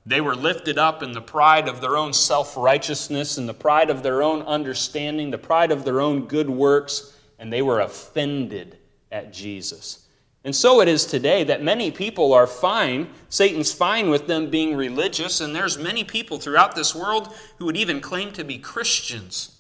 They 0.05 0.21
were 0.21 0.37
lifted 0.37 0.79
up 0.79 1.03
in 1.03 1.13
the 1.13 1.21
pride 1.21 1.69
of 1.69 1.81
their 1.81 1.97
own 1.97 2.13
self 2.13 2.57
righteousness 2.57 3.39
and 3.39 3.49
the 3.49 3.55
pride 3.55 3.91
of 3.91 4.05
their 4.05 4.23
own 4.23 4.43
understanding, 4.43 5.31
the 5.31 5.39
pride 5.39 5.73
of 5.73 5.85
their 5.85 6.01
own 6.01 6.27
good 6.27 6.49
works, 6.49 7.17
and 7.41 7.53
they 7.53 7.63
were 7.63 7.81
offended 7.81 8.79
at 9.11 9.33
Jesus. 9.33 10.06
And 10.47 10.55
so 10.55 10.81
it 10.81 10.87
is 10.87 11.05
today 11.05 11.43
that 11.43 11.65
many 11.65 11.91
people 11.91 12.33
are 12.33 12.47
fine. 12.47 13.09
Satan's 13.29 13.73
fine 13.73 14.11
with 14.11 14.29
them 14.29 14.49
being 14.49 14.77
religious, 14.77 15.41
and 15.41 15.53
there's 15.53 15.77
many 15.77 16.05
people 16.05 16.39
throughout 16.39 16.77
this 16.77 16.95
world 16.95 17.35
who 17.59 17.65
would 17.65 17.77
even 17.77 18.01
claim 18.01 18.31
to 18.35 18.45
be 18.45 18.57
Christians. 18.57 19.59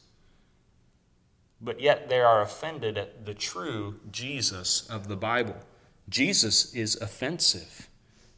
But 1.60 1.80
yet 1.80 2.08
they 2.08 2.20
are 2.20 2.40
offended 2.40 2.96
at 2.96 3.26
the 3.26 3.34
true 3.34 3.98
Jesus 4.12 4.88
of 4.88 5.08
the 5.08 5.16
Bible. 5.16 5.56
Jesus 6.08 6.72
is 6.72 6.94
offensive. 7.00 7.88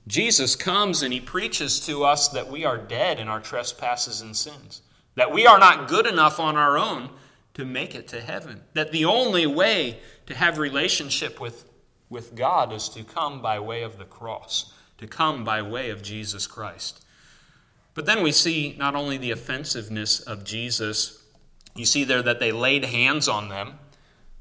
Jesus 0.07 0.57
comes 0.57 1.03
and 1.03 1.13
he 1.13 1.21
preaches 1.21 1.79
to 1.81 2.03
us 2.03 2.29
that 2.29 2.51
we 2.51 2.65
are 2.65 2.79
dead 2.79 3.21
in 3.21 3.29
our 3.29 3.41
trespasses 3.41 4.23
and 4.23 4.35
sins, 4.35 4.81
that 5.17 5.33
we 5.33 5.47
are 5.47 5.59
not 5.59 5.87
good 5.87 6.07
enough 6.07 6.41
on 6.41 6.57
our 6.57 6.79
own 6.79 7.11
to 7.53 7.67
make 7.67 7.95
it 7.95 8.09
to 8.09 8.23
heaven, 8.23 8.63
that 8.73 8.91
the 8.91 9.05
only 9.05 9.47
way 9.47 9.99
to 10.25 10.35
have 10.35 10.57
relationship 10.57 11.41
with, 11.41 11.68
with 12.11 12.35
God 12.35 12.73
is 12.73 12.89
to 12.91 13.05
come 13.05 13.43
by 13.43 13.59
way 13.59 13.83
of 13.83 13.99
the 13.99 14.05
cross, 14.05 14.73
to 14.99 15.07
come 15.07 15.45
by 15.45 15.63
way 15.63 15.91
of 15.91 16.03
Jesus 16.03 16.47
Christ. 16.47 17.05
But 17.95 18.07
then 18.07 18.23
we 18.23 18.33
see 18.33 18.77
not 18.79 18.95
only 18.95 19.19
the 19.19 19.33
offensiveness 19.33 20.21
of 20.21 20.45
Jesus, 20.45 21.23
you 21.75 21.85
see 21.85 22.05
there 22.05 22.23
that 22.23 22.41
they 22.41 22.53
laid 22.53 22.85
hands 22.85 23.29
on 23.29 23.49
them. 23.49 23.79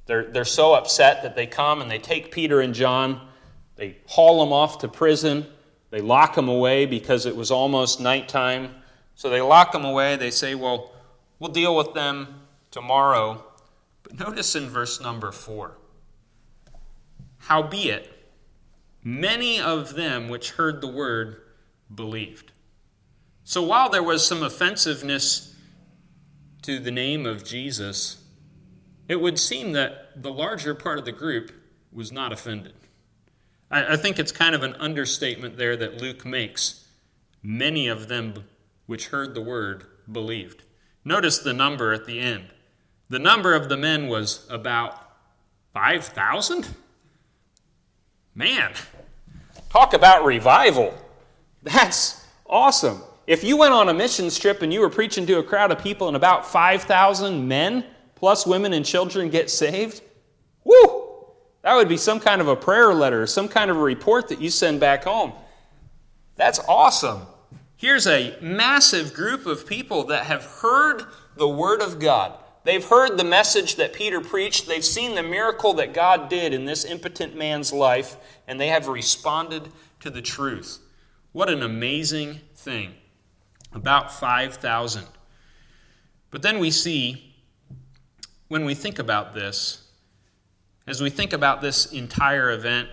They're, 0.06 0.26
they're 0.26 0.46
so 0.46 0.74
upset 0.74 1.24
that 1.24 1.36
they 1.36 1.48
come 1.48 1.82
and 1.82 1.90
they 1.90 2.00
take 2.00 2.32
Peter 2.32 2.62
and 2.62 2.74
John, 2.74 3.28
they 3.76 3.98
haul 4.08 4.44
them 4.44 4.54
off 4.54 4.80
to 4.80 4.88
prison 4.88 5.46
they 5.90 6.02
lock 6.02 6.36
them 6.36 6.50
away 6.50 6.86
because 6.86 7.26
it 7.26 7.36
was 7.36 7.52
almost 7.52 8.00
nighttime. 8.00 8.76
So 9.16 9.30
they 9.30 9.42
lock 9.42 9.72
them 9.72 9.86
away. 9.86 10.16
They 10.16 10.32
say, 10.32 10.56
Well, 10.56 10.92
we'll 11.40 11.52
deal 11.52 11.76
with 11.76 11.94
them 11.94 12.42
tomorrow. 12.72 13.44
But 14.04 14.20
notice 14.20 14.56
in 14.56 14.70
verse 14.70 15.02
number 15.02 15.32
four 15.32 15.78
Howbeit, 17.48 18.12
many 19.04 19.58
of 19.58 19.96
them 19.96 20.28
which 20.28 20.52
heard 20.52 20.82
the 20.82 20.92
word 20.92 21.42
believed. 21.94 22.52
So 23.46 23.62
while 23.62 23.90
there 23.90 24.04
was 24.04 24.28
some 24.28 24.44
offensiveness 24.44 25.56
to 26.64 26.80
the 26.80 26.92
name 26.92 27.26
of 27.26 27.46
Jesus, 27.46 28.22
it 29.08 29.22
would 29.22 29.40
seem 29.40 29.72
that 29.72 30.22
the 30.22 30.30
larger 30.30 30.76
part 30.76 31.00
of 31.00 31.06
the 31.06 31.14
group 31.14 31.54
was 31.94 32.12
not 32.12 32.34
offended. 32.34 32.74
I, 33.72 33.94
I 33.94 33.96
think 33.96 34.20
it's 34.20 34.34
kind 34.34 34.54
of 34.54 34.64
an 34.64 34.74
understatement 34.74 35.56
there 35.56 35.78
that 35.78 36.02
Luke 36.02 36.26
makes. 36.26 36.86
Many 37.42 37.88
of 37.88 38.10
them 38.10 38.44
which 38.88 39.08
heard 39.08 39.34
the 39.34 39.42
word 39.42 39.86
believed. 40.12 40.64
Notice 41.06 41.40
the 41.40 41.54
number 41.54 41.94
at 41.94 42.06
the 42.06 42.20
end. 42.20 42.50
The 43.08 43.20
number 43.20 43.54
of 43.54 43.70
the 43.70 43.78
men 43.78 44.10
was 44.10 44.46
about 44.50 45.00
5,000? 45.74 46.76
Man, 48.38 48.72
talk 49.72 49.96
about 49.96 50.24
revival. 50.24 50.94
That's 51.64 52.24
awesome. 52.46 53.02
If 53.26 53.44
you 53.44 53.58
went 53.58 53.74
on 53.74 53.90
a 53.90 53.96
missions 53.96 54.38
trip 54.38 54.62
and 54.62 54.72
you 54.72 54.80
were 54.80 54.92
preaching 54.92 55.26
to 55.26 55.40
a 55.40 55.44
crowd 55.44 55.72
of 55.72 55.80
people 55.80 56.06
and 56.06 56.16
about 56.16 56.46
5,000 56.46 57.48
men, 57.48 57.84
plus 58.14 58.46
women 58.46 58.74
and 58.74 58.86
children, 58.86 59.32
get 59.32 59.50
saved, 59.50 60.04
whoo, 60.64 61.04
that 61.64 61.74
would 61.74 61.90
be 61.90 61.98
some 61.98 62.20
kind 62.20 62.40
of 62.40 62.48
a 62.48 62.56
prayer 62.56 62.94
letter, 62.94 63.26
some 63.26 63.48
kind 63.48 63.72
of 63.72 63.78
a 63.78 63.82
report 63.82 64.28
that 64.28 64.40
you 64.40 64.52
send 64.52 64.80
back 64.80 65.06
home. 65.06 65.34
That's 66.36 66.60
awesome. 66.68 67.24
Here's 67.76 68.06
a 68.06 68.38
massive 68.40 69.16
group 69.16 69.48
of 69.48 69.66
people 69.66 70.04
that 70.06 70.28
have 70.28 70.46
heard 70.46 71.06
the 71.38 71.50
Word 71.50 71.82
of 71.82 71.98
God. 71.98 72.38
They've 72.68 72.84
heard 72.84 73.18
the 73.18 73.24
message 73.24 73.78
that 73.78 73.94
Peter 73.94 74.20
preached. 74.20 74.68
They've 74.68 74.84
seen 74.84 75.16
the 75.16 75.24
miracle 75.24 75.76
that 75.76 75.94
God 75.94 76.28
did 76.28 76.54
in 76.54 76.66
this 76.66 76.84
impotent 76.84 77.34
man's 77.34 77.72
life, 77.72 78.18
and 78.46 78.60
they 78.60 78.68
have 78.68 78.90
responded 78.90 79.70
to 80.02 80.10
the 80.10 80.22
truth. 80.22 80.80
What 81.32 81.50
an 81.50 81.64
amazing 81.64 82.42
thing. 82.56 82.96
About 83.72 84.12
5,000. 84.12 85.06
But 86.30 86.42
then 86.42 86.60
we 86.60 86.70
see, 86.70 87.34
when 88.50 88.66
we 88.66 88.76
think 88.76 89.00
about 89.00 89.34
this, 89.34 89.88
as 90.88 91.02
we 91.02 91.10
think 91.10 91.32
about 91.32 91.62
this 91.62 91.94
entire 91.94 92.52
event, 92.52 92.90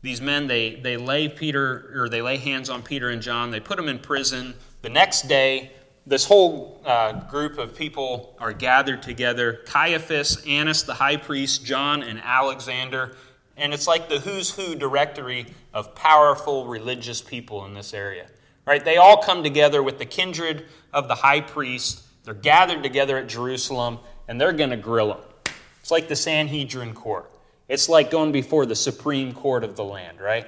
these 0.00 0.22
men, 0.22 0.46
they, 0.46 0.76
they 0.76 0.96
lay 0.96 1.28
Peter, 1.28 1.92
or 1.94 2.08
they 2.08 2.22
lay 2.22 2.38
hands 2.38 2.70
on 2.70 2.82
Peter 2.82 3.10
and 3.10 3.20
John, 3.20 3.50
they 3.50 3.60
put 3.60 3.76
them 3.76 3.90
in 3.90 3.98
prison. 3.98 4.54
The 4.80 4.88
next 4.88 5.28
day, 5.28 5.72
this 6.06 6.24
whole 6.24 6.80
uh, 6.84 7.12
group 7.28 7.58
of 7.58 7.76
people 7.76 8.36
are 8.40 8.52
gathered 8.52 9.02
together 9.02 9.60
Caiaphas, 9.66 10.44
Annas 10.46 10.82
the 10.82 10.94
high 10.94 11.16
priest, 11.16 11.64
John, 11.64 12.02
and 12.02 12.20
Alexander. 12.22 13.16
And 13.56 13.72
it's 13.72 13.86
like 13.86 14.08
the 14.08 14.18
who's 14.18 14.50
who 14.50 14.74
directory 14.74 15.46
of 15.72 15.94
powerful 15.94 16.66
religious 16.66 17.22
people 17.22 17.64
in 17.66 17.74
this 17.74 17.94
area. 17.94 18.26
Right? 18.66 18.84
They 18.84 18.96
all 18.96 19.22
come 19.22 19.42
together 19.42 19.82
with 19.82 19.98
the 19.98 20.06
kindred 20.06 20.66
of 20.92 21.08
the 21.08 21.14
high 21.14 21.40
priest. 21.40 22.02
They're 22.24 22.34
gathered 22.34 22.82
together 22.82 23.18
at 23.18 23.28
Jerusalem, 23.28 23.98
and 24.28 24.40
they're 24.40 24.52
going 24.52 24.70
to 24.70 24.76
grill 24.76 25.14
him. 25.14 25.20
It's 25.80 25.90
like 25.90 26.08
the 26.08 26.16
Sanhedrin 26.16 26.94
court. 26.94 27.30
It's 27.68 27.88
like 27.88 28.10
going 28.10 28.32
before 28.32 28.66
the 28.66 28.76
Supreme 28.76 29.32
Court 29.32 29.64
of 29.64 29.76
the 29.76 29.84
land, 29.84 30.20
right? 30.20 30.46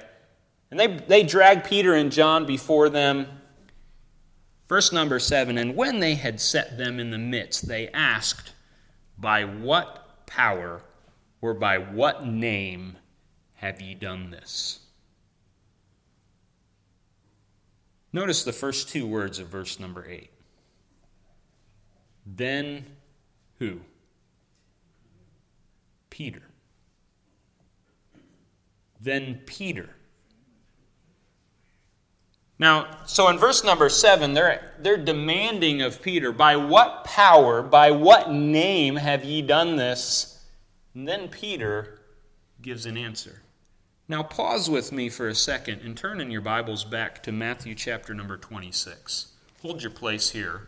And 0.71 0.79
they, 0.79 0.87
they 0.87 1.23
drag 1.23 1.63
Peter 1.63 1.93
and 1.93 2.11
John 2.11 2.45
before 2.45 2.89
them. 2.89 3.27
Verse 4.67 4.91
number 4.91 5.19
seven 5.19 5.57
And 5.57 5.75
when 5.75 5.99
they 5.99 6.15
had 6.15 6.39
set 6.39 6.77
them 6.77 6.99
in 6.99 7.11
the 7.11 7.17
midst, 7.17 7.67
they 7.67 7.89
asked, 7.89 8.53
By 9.17 9.45
what 9.45 10.25
power 10.25 10.81
or 11.41 11.53
by 11.53 11.77
what 11.77 12.25
name 12.25 12.97
have 13.55 13.81
ye 13.81 13.93
done 13.93 14.31
this? 14.31 14.79
Notice 18.11 18.43
the 18.43 18.53
first 18.53 18.89
two 18.89 19.05
words 19.05 19.39
of 19.39 19.47
verse 19.47 19.79
number 19.79 20.05
eight. 20.07 20.31
Then 22.25 22.85
who? 23.59 23.81
Peter. 26.09 26.41
Then 29.01 29.41
Peter. 29.45 29.94
Now, 32.57 32.87
so 33.05 33.27
in 33.27 33.37
verse 33.37 33.63
number 33.63 33.89
seven, 33.89 34.33
they're, 34.33 34.73
they're 34.79 34.97
demanding 34.97 35.81
of 35.81 36.01
Peter, 36.01 36.31
By 36.31 36.55
what 36.55 37.03
power, 37.03 37.61
by 37.61 37.91
what 37.91 38.31
name 38.31 38.95
have 38.95 39.25
ye 39.25 39.41
done 39.41 39.75
this? 39.75 40.43
And 40.93 41.07
then 41.07 41.27
Peter 41.27 41.99
gives 42.61 42.85
an 42.85 42.97
answer. 42.97 43.41
Now, 44.07 44.23
pause 44.23 44.69
with 44.69 44.91
me 44.91 45.09
for 45.09 45.27
a 45.27 45.35
second 45.35 45.81
and 45.81 45.97
turn 45.97 46.21
in 46.21 46.31
your 46.31 46.41
Bibles 46.41 46.85
back 46.85 47.23
to 47.23 47.31
Matthew 47.31 47.75
chapter 47.75 48.13
number 48.13 48.37
26. 48.37 49.33
Hold 49.61 49.81
your 49.81 49.91
place 49.91 50.29
here. 50.29 50.67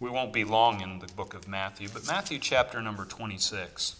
We 0.00 0.10
won't 0.10 0.32
be 0.32 0.44
long 0.44 0.80
in 0.80 0.98
the 0.98 1.06
book 1.14 1.32
of 1.32 1.48
Matthew, 1.48 1.88
but 1.92 2.06
Matthew 2.06 2.38
chapter 2.38 2.82
number 2.82 3.04
26. 3.04 3.96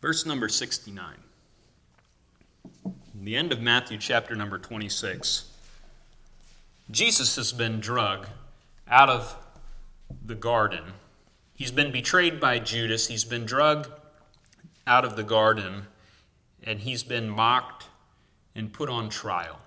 Verse 0.00 0.24
number 0.24 0.48
69. 0.48 1.14
In 2.84 3.24
the 3.24 3.34
end 3.34 3.50
of 3.50 3.60
Matthew 3.60 3.98
chapter 3.98 4.36
number 4.36 4.56
26, 4.56 5.50
Jesus 6.90 7.34
has 7.34 7.52
been 7.52 7.80
drug 7.80 8.28
out 8.86 9.10
of 9.10 9.36
the 10.24 10.36
garden. 10.36 10.84
He's 11.54 11.72
been 11.72 11.90
betrayed 11.90 12.38
by 12.38 12.60
Judas. 12.60 13.08
He's 13.08 13.24
been 13.24 13.44
drugged 13.44 13.88
out 14.86 15.04
of 15.04 15.16
the 15.16 15.24
garden, 15.24 15.86
and 16.62 16.78
he's 16.78 17.02
been 17.02 17.28
mocked 17.28 17.86
and 18.54 18.72
put 18.72 18.88
on 18.88 19.08
trial. 19.08 19.58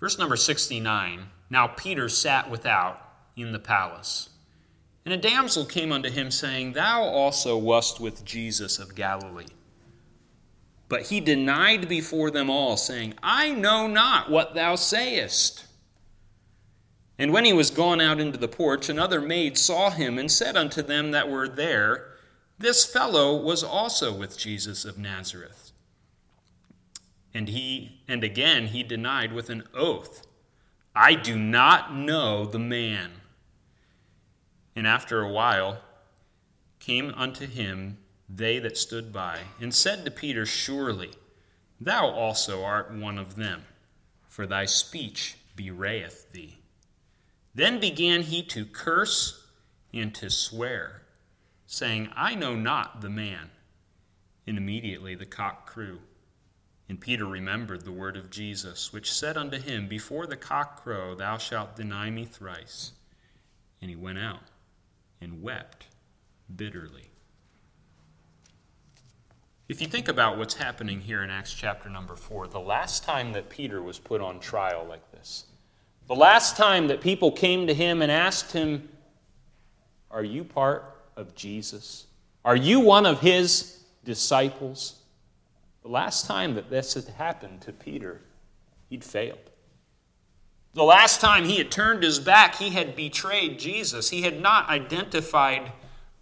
Verse 0.00 0.18
number 0.18 0.36
69 0.36 1.26
Now 1.50 1.66
Peter 1.66 2.08
sat 2.08 2.50
without 2.50 3.00
in 3.36 3.52
the 3.52 3.58
palace. 3.58 4.30
And 5.04 5.12
a 5.12 5.18
damsel 5.18 5.66
came 5.66 5.92
unto 5.92 6.10
him, 6.10 6.30
saying, 6.30 6.72
Thou 6.72 7.02
also 7.02 7.58
wast 7.58 8.00
with 8.00 8.24
Jesus 8.24 8.78
of 8.78 8.94
Galilee. 8.94 9.46
But 10.88 11.02
he 11.02 11.20
denied 11.20 11.88
before 11.88 12.30
them 12.30 12.48
all, 12.48 12.76
saying, 12.76 13.14
I 13.22 13.52
know 13.52 13.86
not 13.86 14.30
what 14.30 14.54
thou 14.54 14.76
sayest. 14.76 15.66
And 17.18 17.32
when 17.32 17.44
he 17.44 17.52
was 17.52 17.70
gone 17.70 18.00
out 18.00 18.18
into 18.18 18.38
the 18.38 18.48
porch, 18.48 18.88
another 18.88 19.20
maid 19.20 19.56
saw 19.56 19.90
him, 19.90 20.18
and 20.18 20.30
said 20.30 20.56
unto 20.56 20.82
them 20.82 21.10
that 21.12 21.30
were 21.30 21.48
there, 21.48 22.12
This 22.58 22.84
fellow 22.84 23.36
was 23.36 23.62
also 23.62 24.12
with 24.12 24.38
Jesus 24.38 24.84
of 24.84 24.98
Nazareth. 24.98 25.72
And 27.32 27.48
he 27.48 28.00
and 28.06 28.22
again 28.22 28.68
he 28.68 28.82
denied 28.82 29.32
with 29.32 29.50
an 29.50 29.64
oath, 29.74 30.26
I 30.94 31.14
do 31.14 31.36
not 31.36 31.92
know 31.92 32.46
the 32.46 32.60
man. 32.60 33.10
And 34.76 34.86
after 34.86 35.20
a 35.20 35.30
while, 35.30 35.80
came 36.80 37.14
unto 37.16 37.46
him 37.46 37.98
they 38.28 38.58
that 38.58 38.76
stood 38.76 39.12
by, 39.12 39.40
and 39.60 39.74
said 39.74 40.04
to 40.04 40.10
Peter, 40.10 40.44
Surely 40.44 41.10
thou 41.80 42.06
also 42.06 42.64
art 42.64 42.92
one 42.92 43.18
of 43.18 43.36
them, 43.36 43.64
for 44.28 44.46
thy 44.46 44.64
speech 44.64 45.36
bewrayeth 45.56 46.32
thee. 46.32 46.58
Then 47.54 47.78
began 47.78 48.22
he 48.22 48.42
to 48.44 48.64
curse 48.64 49.46
and 49.92 50.14
to 50.16 50.28
swear, 50.28 51.02
saying, 51.66 52.10
I 52.16 52.34
know 52.34 52.56
not 52.56 53.00
the 53.00 53.10
man. 53.10 53.50
And 54.46 54.58
immediately 54.58 55.14
the 55.14 55.24
cock 55.24 55.66
crew. 55.66 56.00
And 56.88 57.00
Peter 57.00 57.24
remembered 57.24 57.84
the 57.84 57.92
word 57.92 58.16
of 58.16 58.30
Jesus, 58.30 58.92
which 58.92 59.12
said 59.12 59.38
unto 59.38 59.58
him, 59.58 59.88
Before 59.88 60.26
the 60.26 60.36
cock 60.36 60.82
crow, 60.82 61.14
thou 61.14 61.38
shalt 61.38 61.76
deny 61.76 62.10
me 62.10 62.26
thrice. 62.26 62.92
And 63.80 63.88
he 63.88 63.96
went 63.96 64.18
out 64.18 64.42
and 65.20 65.42
wept 65.42 65.86
bitterly. 66.54 67.10
If 69.66 69.80
you 69.80 69.86
think 69.86 70.08
about 70.08 70.36
what's 70.36 70.54
happening 70.54 71.00
here 71.00 71.22
in 71.22 71.30
Acts 71.30 71.54
chapter 71.54 71.88
number 71.88 72.16
4, 72.16 72.48
the 72.48 72.60
last 72.60 73.02
time 73.02 73.32
that 73.32 73.48
Peter 73.48 73.82
was 73.82 73.98
put 73.98 74.20
on 74.20 74.38
trial 74.38 74.84
like 74.86 75.10
this, 75.12 75.46
the 76.06 76.14
last 76.14 76.56
time 76.56 76.88
that 76.88 77.00
people 77.00 77.32
came 77.32 77.66
to 77.66 77.74
him 77.74 78.02
and 78.02 78.12
asked 78.12 78.52
him, 78.52 78.88
Are 80.10 80.22
you 80.22 80.44
part 80.44 81.00
of 81.16 81.34
Jesus? 81.34 82.06
Are 82.44 82.56
you 82.56 82.80
one 82.80 83.06
of 83.06 83.20
his 83.20 83.84
disciples? 84.04 85.00
The 85.82 85.88
last 85.88 86.26
time 86.26 86.54
that 86.54 86.68
this 86.68 86.92
had 86.92 87.04
happened 87.04 87.62
to 87.62 87.72
Peter, 87.72 88.20
he'd 88.90 89.02
failed. 89.02 89.50
The 90.74 90.84
last 90.84 91.20
time 91.20 91.44
he 91.44 91.56
had 91.56 91.70
turned 91.70 92.02
his 92.02 92.18
back, 92.18 92.56
he 92.56 92.70
had 92.70 92.96
betrayed 92.96 93.58
Jesus. 93.58 94.10
He 94.10 94.22
had 94.22 94.40
not 94.40 94.68
identified 94.68 95.72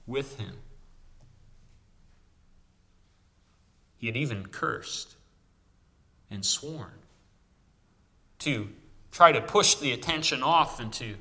with 0.06 0.38
him. 0.38 0.58
He 3.96 4.06
had 4.06 4.16
even 4.16 4.46
cursed 4.46 5.16
and 6.30 6.44
sworn 6.44 6.90
to 8.40 8.68
try 9.10 9.32
to 9.32 9.40
push 9.40 9.76
the 9.76 9.92
attention 9.92 10.42
off 10.42 10.80
and 10.80 10.92
to 10.94 11.14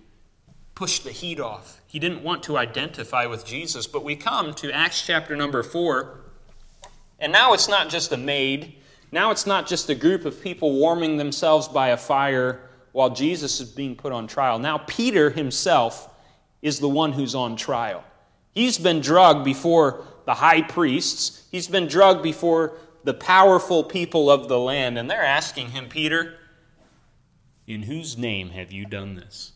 push 0.76 1.00
the 1.00 1.12
heat 1.12 1.40
off. 1.40 1.80
He 1.88 2.00
didn't 2.00 2.24
want 2.24 2.44
to 2.44 2.58
identify 2.58 3.28
with 3.28 3.46
Jesus. 3.46 3.88
But 3.88 4.04
we 4.04 4.16
come 4.16 4.54
to 4.56 4.72
Acts 4.72 5.06
chapter 5.06 5.36
number 5.36 5.64
4 5.64 6.18
and 7.20 7.32
now 7.32 7.54
it's 7.54 7.70
not 7.70 7.88
just 7.88 8.12
a 8.12 8.18
maid. 8.18 8.74
Now 9.12 9.30
it's 9.30 9.46
not 9.46 9.68
just 9.68 9.90
a 9.90 9.96
group 9.96 10.26
of 10.26 10.42
people 10.42 10.74
warming 10.74 11.18
themselves 11.18 11.68
by 11.68 11.90
a 11.90 11.98
fire 11.98 12.71
while 12.92 13.10
Jesus 13.10 13.60
is 13.60 13.70
being 13.70 13.96
put 13.96 14.12
on 14.12 14.28
trial. 14.28 14.60
Now 14.60 14.80
Peter 14.80 15.30
himself 15.30 16.10
is 16.62 16.80
the 16.80 16.90
one 16.90 17.14
who's 17.14 17.36
on 17.36 17.56
trial. 17.56 18.04
He's 18.52 18.78
been 18.78 19.02
drugged 19.02 19.46
before 19.46 20.06
the 20.26 20.34
high 20.34 20.62
priests, 20.62 21.48
he's 21.52 21.68
been 21.68 21.88
drugged 21.88 22.22
before 22.22 22.78
the 23.04 23.14
powerful 23.14 23.84
people 23.84 24.30
of 24.30 24.48
the 24.48 24.60
land, 24.60 24.98
and 24.98 25.10
they're 25.10 25.24
asking 25.24 25.72
him, 25.72 25.90
Peter, 25.90 26.36
in 27.66 27.84
whose 27.84 28.18
name 28.18 28.50
have 28.52 28.72
you 28.72 28.86
done 28.86 29.16
this? 29.16 29.54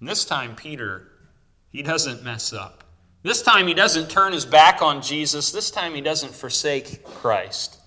And 0.00 0.08
this 0.08 0.24
time, 0.24 0.56
Peter, 0.56 1.08
he 1.70 1.82
doesn't 1.82 2.22
mess 2.22 2.52
up. 2.52 2.84
This 3.22 3.42
time 3.42 3.66
he 3.66 3.74
doesn't 3.74 4.10
turn 4.10 4.32
his 4.32 4.44
back 4.44 4.82
on 4.82 5.00
Jesus. 5.02 5.50
This 5.50 5.70
time 5.70 5.94
he 5.94 6.00
doesn't 6.00 6.34
forsake 6.34 7.02
Christ. 7.04 7.78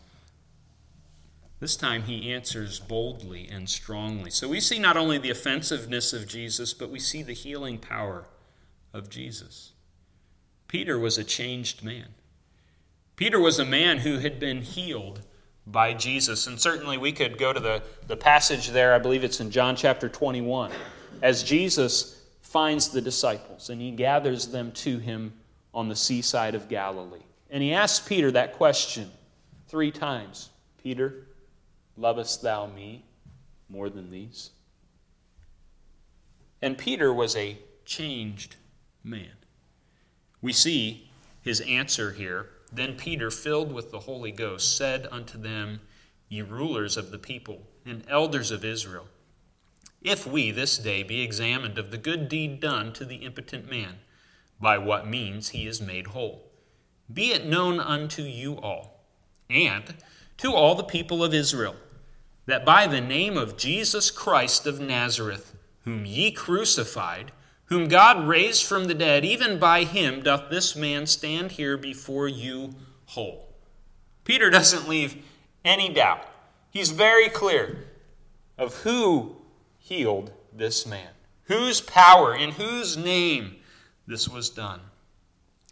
This 1.59 1.75
time 1.75 2.03
he 2.03 2.31
answers 2.31 2.79
boldly 2.79 3.47
and 3.51 3.67
strongly. 3.67 4.29
So 4.29 4.47
we 4.47 4.59
see 4.59 4.77
not 4.77 4.97
only 4.97 5.17
the 5.17 5.31
offensiveness 5.31 6.13
of 6.13 6.27
Jesus, 6.27 6.73
but 6.73 6.89
we 6.89 6.99
see 6.99 7.23
the 7.23 7.33
healing 7.33 7.79
power 7.79 8.25
of 8.93 9.09
Jesus. 9.09 9.71
Peter 10.67 10.99
was 10.99 11.17
a 11.17 11.23
changed 11.23 11.83
man. 11.83 12.07
Peter 13.15 13.39
was 13.39 13.57
a 13.57 13.65
man 13.65 13.99
who 13.99 14.19
had 14.19 14.39
been 14.39 14.61
healed 14.61 15.21
by 15.65 15.93
Jesus. 15.93 16.47
And 16.47 16.59
certainly 16.59 16.97
we 16.97 17.11
could 17.11 17.37
go 17.37 17.51
to 17.51 17.59
the, 17.59 17.81
the 18.07 18.17
passage 18.17 18.69
there, 18.69 18.93
I 18.93 18.99
believe 18.99 19.23
it's 19.23 19.39
in 19.39 19.51
John 19.51 19.75
chapter 19.75 20.07
21, 20.07 20.71
as 21.21 21.43
Jesus 21.43 22.21
finds 22.41 22.89
the 22.89 23.01
disciples 23.01 23.69
and 23.69 23.81
he 23.81 23.91
gathers 23.91 24.47
them 24.47 24.71
to 24.71 24.99
him 24.99 25.33
on 25.73 25.89
the 25.89 25.95
seaside 25.95 26.55
of 26.55 26.69
Galilee. 26.69 27.19
And 27.49 27.61
he 27.61 27.73
asks 27.73 28.07
Peter 28.07 28.31
that 28.31 28.53
question 28.53 29.11
three 29.67 29.91
times 29.91 30.49
Peter, 30.81 31.27
lovest 31.97 32.41
thou 32.41 32.67
me 32.67 33.05
more 33.69 33.89
than 33.89 34.11
these? 34.11 34.51
And 36.61 36.77
Peter 36.77 37.13
was 37.13 37.35
a 37.35 37.57
changed 37.85 38.55
man. 39.03 39.31
We 40.41 40.53
see 40.53 41.09
his 41.41 41.61
answer 41.61 42.11
here. 42.11 42.49
Then 42.71 42.95
Peter, 42.95 43.31
filled 43.31 43.71
with 43.71 43.91
the 43.91 43.99
Holy 44.01 44.31
Ghost, 44.31 44.75
said 44.75 45.07
unto 45.11 45.37
them, 45.37 45.81
Ye 46.29 46.41
rulers 46.41 46.97
of 46.97 47.11
the 47.11 47.17
people 47.17 47.67
and 47.85 48.03
elders 48.09 48.51
of 48.51 48.65
Israel, 48.65 49.07
if 50.01 50.27
we 50.27 50.51
this 50.51 50.77
day 50.77 51.03
be 51.03 51.21
examined 51.21 51.77
of 51.77 51.91
the 51.91 51.97
good 51.97 52.27
deed 52.27 52.59
done 52.59 52.93
to 52.93 53.05
the 53.05 53.17
impotent 53.17 53.69
man, 53.69 53.99
by 54.59 54.77
what 54.77 55.07
means 55.07 55.49
he 55.49 55.65
is 55.67 55.81
made 55.81 56.07
whole. 56.07 56.51
Be 57.11 57.31
it 57.31 57.45
known 57.45 57.79
unto 57.79 58.23
you 58.23 58.57
all, 58.57 59.05
and 59.49 59.95
to 60.37 60.53
all 60.53 60.75
the 60.75 60.83
people 60.83 61.23
of 61.23 61.33
Israel, 61.33 61.75
that 62.47 62.65
by 62.65 62.87
the 62.87 63.01
name 63.01 63.37
of 63.37 63.57
Jesus 63.57 64.09
Christ 64.09 64.65
of 64.65 64.79
Nazareth, 64.79 65.53
whom 65.83 66.05
ye 66.05 66.31
crucified, 66.31 67.31
whom 67.65 67.87
God 67.87 68.27
raised 68.27 68.63
from 68.63 68.85
the 68.85 68.93
dead, 68.93 69.23
even 69.23 69.59
by 69.59 69.83
him 69.83 70.23
doth 70.23 70.49
this 70.49 70.75
man 70.75 71.05
stand 71.05 71.51
here 71.51 71.77
before 71.77 72.27
you 72.27 72.73
whole. 73.05 73.53
Peter 74.23 74.49
doesn't 74.49 74.89
leave 74.89 75.23
any 75.63 75.93
doubt. 75.93 76.25
He's 76.71 76.91
very 76.91 77.29
clear 77.29 77.85
of 78.57 78.75
who 78.75 79.35
healed 79.77 80.31
this 80.53 80.85
man. 80.85 81.09
Whose 81.43 81.79
power, 81.81 82.35
in 82.35 82.51
whose 82.51 82.97
name 82.97 83.57
this 84.05 84.27
was 84.27 84.49
done. 84.49 84.79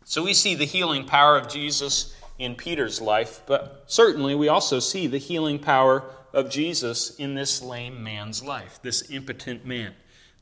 So 0.03 0.23
we 0.23 0.33
see 0.33 0.55
the 0.55 0.65
healing 0.65 1.05
power 1.05 1.37
of 1.37 1.49
Jesus 1.49 2.15
in 2.37 2.55
Peter's 2.55 3.01
life, 3.01 3.41
but 3.45 3.83
certainly 3.87 4.35
we 4.35 4.47
also 4.47 4.79
see 4.79 5.07
the 5.07 5.17
healing 5.17 5.59
power 5.59 6.03
of 6.33 6.49
Jesus 6.49 7.15
in 7.15 7.33
this 7.33 7.61
lame 7.61 8.03
man's 8.03 8.43
life, 8.43 8.79
this 8.81 9.09
impotent 9.09 9.65
man. 9.65 9.93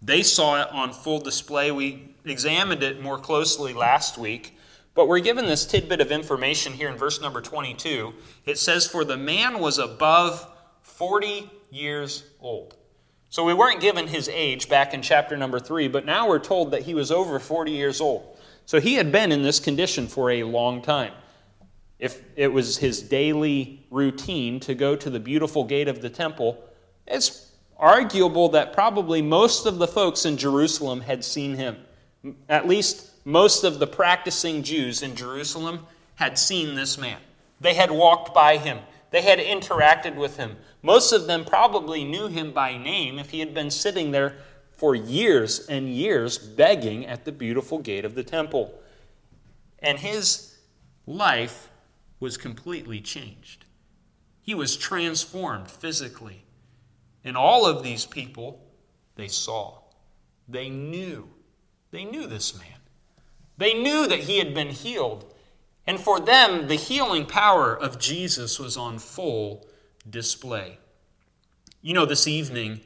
They 0.01 0.23
saw 0.23 0.61
it 0.61 0.71
on 0.71 0.91
full 0.91 1.19
display. 1.19 1.71
We 1.71 2.15
examined 2.25 2.83
it 2.83 3.01
more 3.01 3.19
closely 3.19 3.73
last 3.73 4.17
week, 4.17 4.57
but 4.95 5.07
we're 5.07 5.19
given 5.19 5.45
this 5.45 5.65
tidbit 5.65 6.01
of 6.01 6.11
information 6.11 6.73
here 6.73 6.89
in 6.89 6.97
verse 6.97 7.21
number 7.21 7.41
22. 7.41 8.13
It 8.45 8.57
says, 8.57 8.85
For 8.85 9.05
the 9.05 9.17
man 9.17 9.59
was 9.59 9.77
above 9.77 10.45
40 10.81 11.49
years 11.71 12.25
old. 12.41 12.75
So 13.29 13.43
we 13.43 13.53
weren't 13.53 13.81
given 13.81 14.07
his 14.07 14.29
age 14.29 14.69
back 14.69 14.93
in 14.93 15.01
chapter 15.01 15.37
number 15.37 15.59
3, 15.59 15.87
but 15.87 16.05
now 16.05 16.27
we're 16.27 16.37
told 16.37 16.71
that 16.71 16.83
he 16.83 16.93
was 16.93 17.11
over 17.11 17.39
40 17.39 17.71
years 17.71 18.01
old. 18.01 18.37
So 18.65 18.79
he 18.79 18.95
had 18.95 19.11
been 19.11 19.31
in 19.31 19.41
this 19.41 19.59
condition 19.59 20.07
for 20.07 20.31
a 20.31 20.43
long 20.43 20.81
time. 20.81 21.13
If 22.03 22.21
it 22.35 22.51
was 22.51 22.79
his 22.79 23.01
daily 23.01 23.85
routine 23.89 24.59
to 24.59 24.75
go 24.75 24.93
to 24.93 25.09
the 25.09 25.21
beautiful 25.21 25.63
gate 25.63 25.87
of 25.87 26.01
the 26.01 26.09
temple, 26.09 26.61
it's 27.07 27.49
arguable 27.77 28.49
that 28.49 28.73
probably 28.73 29.21
most 29.21 29.65
of 29.65 29.77
the 29.77 29.87
folks 29.87 30.25
in 30.25 30.35
Jerusalem 30.35 30.99
had 30.99 31.23
seen 31.23 31.55
him. 31.55 31.77
At 32.49 32.67
least 32.67 33.09
most 33.23 33.63
of 33.63 33.79
the 33.79 33.87
practicing 33.87 34.63
Jews 34.63 35.01
in 35.01 35.15
Jerusalem 35.15 35.87
had 36.15 36.37
seen 36.37 36.75
this 36.75 36.97
man. 36.97 37.21
They 37.61 37.73
had 37.73 37.89
walked 37.89 38.33
by 38.33 38.57
him, 38.57 38.79
they 39.11 39.21
had 39.21 39.39
interacted 39.39 40.17
with 40.17 40.35
him. 40.35 40.57
Most 40.81 41.13
of 41.13 41.25
them 41.25 41.45
probably 41.45 42.03
knew 42.03 42.27
him 42.27 42.51
by 42.51 42.77
name 42.77 43.17
if 43.17 43.29
he 43.29 43.39
had 43.39 43.53
been 43.53 43.71
sitting 43.71 44.11
there 44.11 44.35
for 44.73 44.93
years 44.93 45.67
and 45.67 45.87
years 45.87 46.37
begging 46.37 47.05
at 47.05 47.23
the 47.23 47.31
beautiful 47.31 47.79
gate 47.79 48.03
of 48.03 48.13
the 48.13 48.25
temple. 48.25 48.77
And 49.79 49.99
his 49.99 50.57
life 51.07 51.69
was 52.23 52.37
completely 52.37 53.01
changed. 53.01 53.65
He 54.41 54.55
was 54.55 54.77
transformed 54.77 55.69
physically. 55.69 56.45
And 57.21 57.35
all 57.35 57.65
of 57.65 57.83
these 57.83 58.05
people, 58.05 58.63
they 59.15 59.27
saw. 59.27 59.79
They 60.47 60.69
knew. 60.69 61.27
They 61.91 62.05
knew 62.05 62.25
this 62.25 62.57
man. 62.57 62.79
They 63.57 63.73
knew 63.73 64.07
that 64.07 64.19
he 64.19 64.39
had 64.39 64.53
been 64.53 64.69
healed. 64.69 65.33
And 65.85 65.99
for 65.99 66.21
them, 66.21 66.69
the 66.69 66.75
healing 66.75 67.25
power 67.25 67.75
of 67.75 67.99
Jesus 67.99 68.57
was 68.57 68.77
on 68.77 68.99
full 68.99 69.67
display. 70.09 70.77
You 71.81 71.93
know, 71.93 72.05
this 72.05 72.25
evening, 72.25 72.79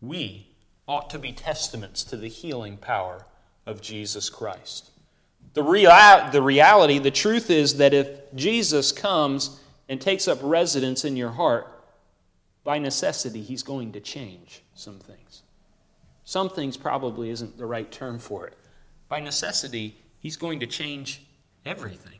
we 0.00 0.46
ought 0.86 1.10
to 1.10 1.18
be 1.18 1.32
testaments 1.32 2.04
to 2.04 2.16
the 2.16 2.28
healing 2.28 2.76
power 2.76 3.26
of 3.66 3.82
Jesus 3.82 4.30
Christ. 4.30 4.90
The, 5.52 5.62
real, 5.62 5.90
the 6.32 6.42
reality, 6.42 6.98
the 6.98 7.10
truth 7.10 7.50
is 7.50 7.76
that 7.76 7.94
if 7.94 8.08
Jesus 8.34 8.90
comes 8.90 9.60
and 9.88 10.00
takes 10.00 10.26
up 10.26 10.38
residence 10.42 11.04
in 11.04 11.16
your 11.16 11.30
heart, 11.30 11.70
by 12.64 12.78
necessity, 12.78 13.42
he's 13.42 13.62
going 13.62 13.92
to 13.92 14.00
change 14.00 14.62
some 14.74 14.98
things. 14.98 15.42
Some 16.24 16.48
things 16.48 16.76
probably 16.76 17.30
isn't 17.30 17.58
the 17.58 17.66
right 17.66 17.90
term 17.92 18.18
for 18.18 18.46
it. 18.46 18.56
By 19.08 19.20
necessity, 19.20 19.96
He's 20.24 20.38
going 20.38 20.60
to 20.60 20.66
change 20.66 21.20
everything. 21.66 22.18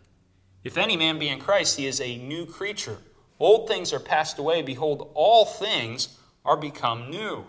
If 0.63 0.77
any 0.77 0.95
man 0.95 1.19
be 1.19 1.31
in 1.31 1.39
Christ, 1.39 1.79
he 1.79 1.87
is 1.87 2.03
a 2.03 2.19
new 2.19 2.45
creature. 2.45 2.99
Old 3.41 3.67
things 3.67 3.95
are 3.95 3.99
passed 3.99 4.39
away. 4.39 4.61
Behold, 4.61 5.11
all 5.15 5.47
things 5.47 6.19
are 6.45 6.59
become 6.59 7.09
new. 7.09 7.47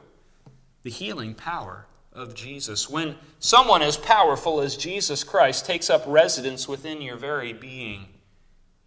The 0.84 0.92
healing 0.92 1.34
power 1.36 1.88
of 2.16 2.34
Jesus. 2.34 2.90
When 2.90 3.16
someone 3.40 3.82
as 3.82 3.98
powerful 3.98 4.62
as 4.62 4.78
Jesus 4.78 5.24
Christ 5.24 5.66
takes 5.66 5.90
up 5.90 6.04
residence 6.08 6.68
within 6.68 7.02
your 7.02 7.18
very 7.18 7.54
being, 7.54 8.08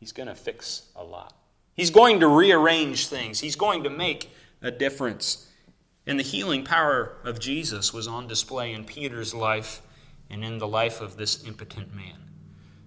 he's 0.01 0.13
going 0.13 0.29
to 0.29 0.35
fix 0.35 0.87
a 0.97 1.05
lot. 1.05 1.35
He's 1.75 1.91
going 1.91 2.21
to 2.21 2.29
rearrange 2.29 3.07
things, 3.07 3.41
he's 3.41 3.57
going 3.57 3.85
to 3.85 3.91
make 3.91 4.31
a 4.63 4.71
difference. 4.71 5.47
And 6.07 6.19
the 6.19 6.25
healing 6.25 6.65
power 6.65 7.19
of 7.23 7.39
Jesus 7.39 7.93
was 7.93 8.09
on 8.09 8.27
display 8.27 8.73
in 8.73 8.85
Peter's 8.85 9.35
life 9.35 9.83
and 10.31 10.43
in 10.43 10.59
the 10.59 10.67
life 10.67 11.03
of 11.03 11.17
this 11.17 11.47
impotent 11.47 11.95
man. 11.95 12.17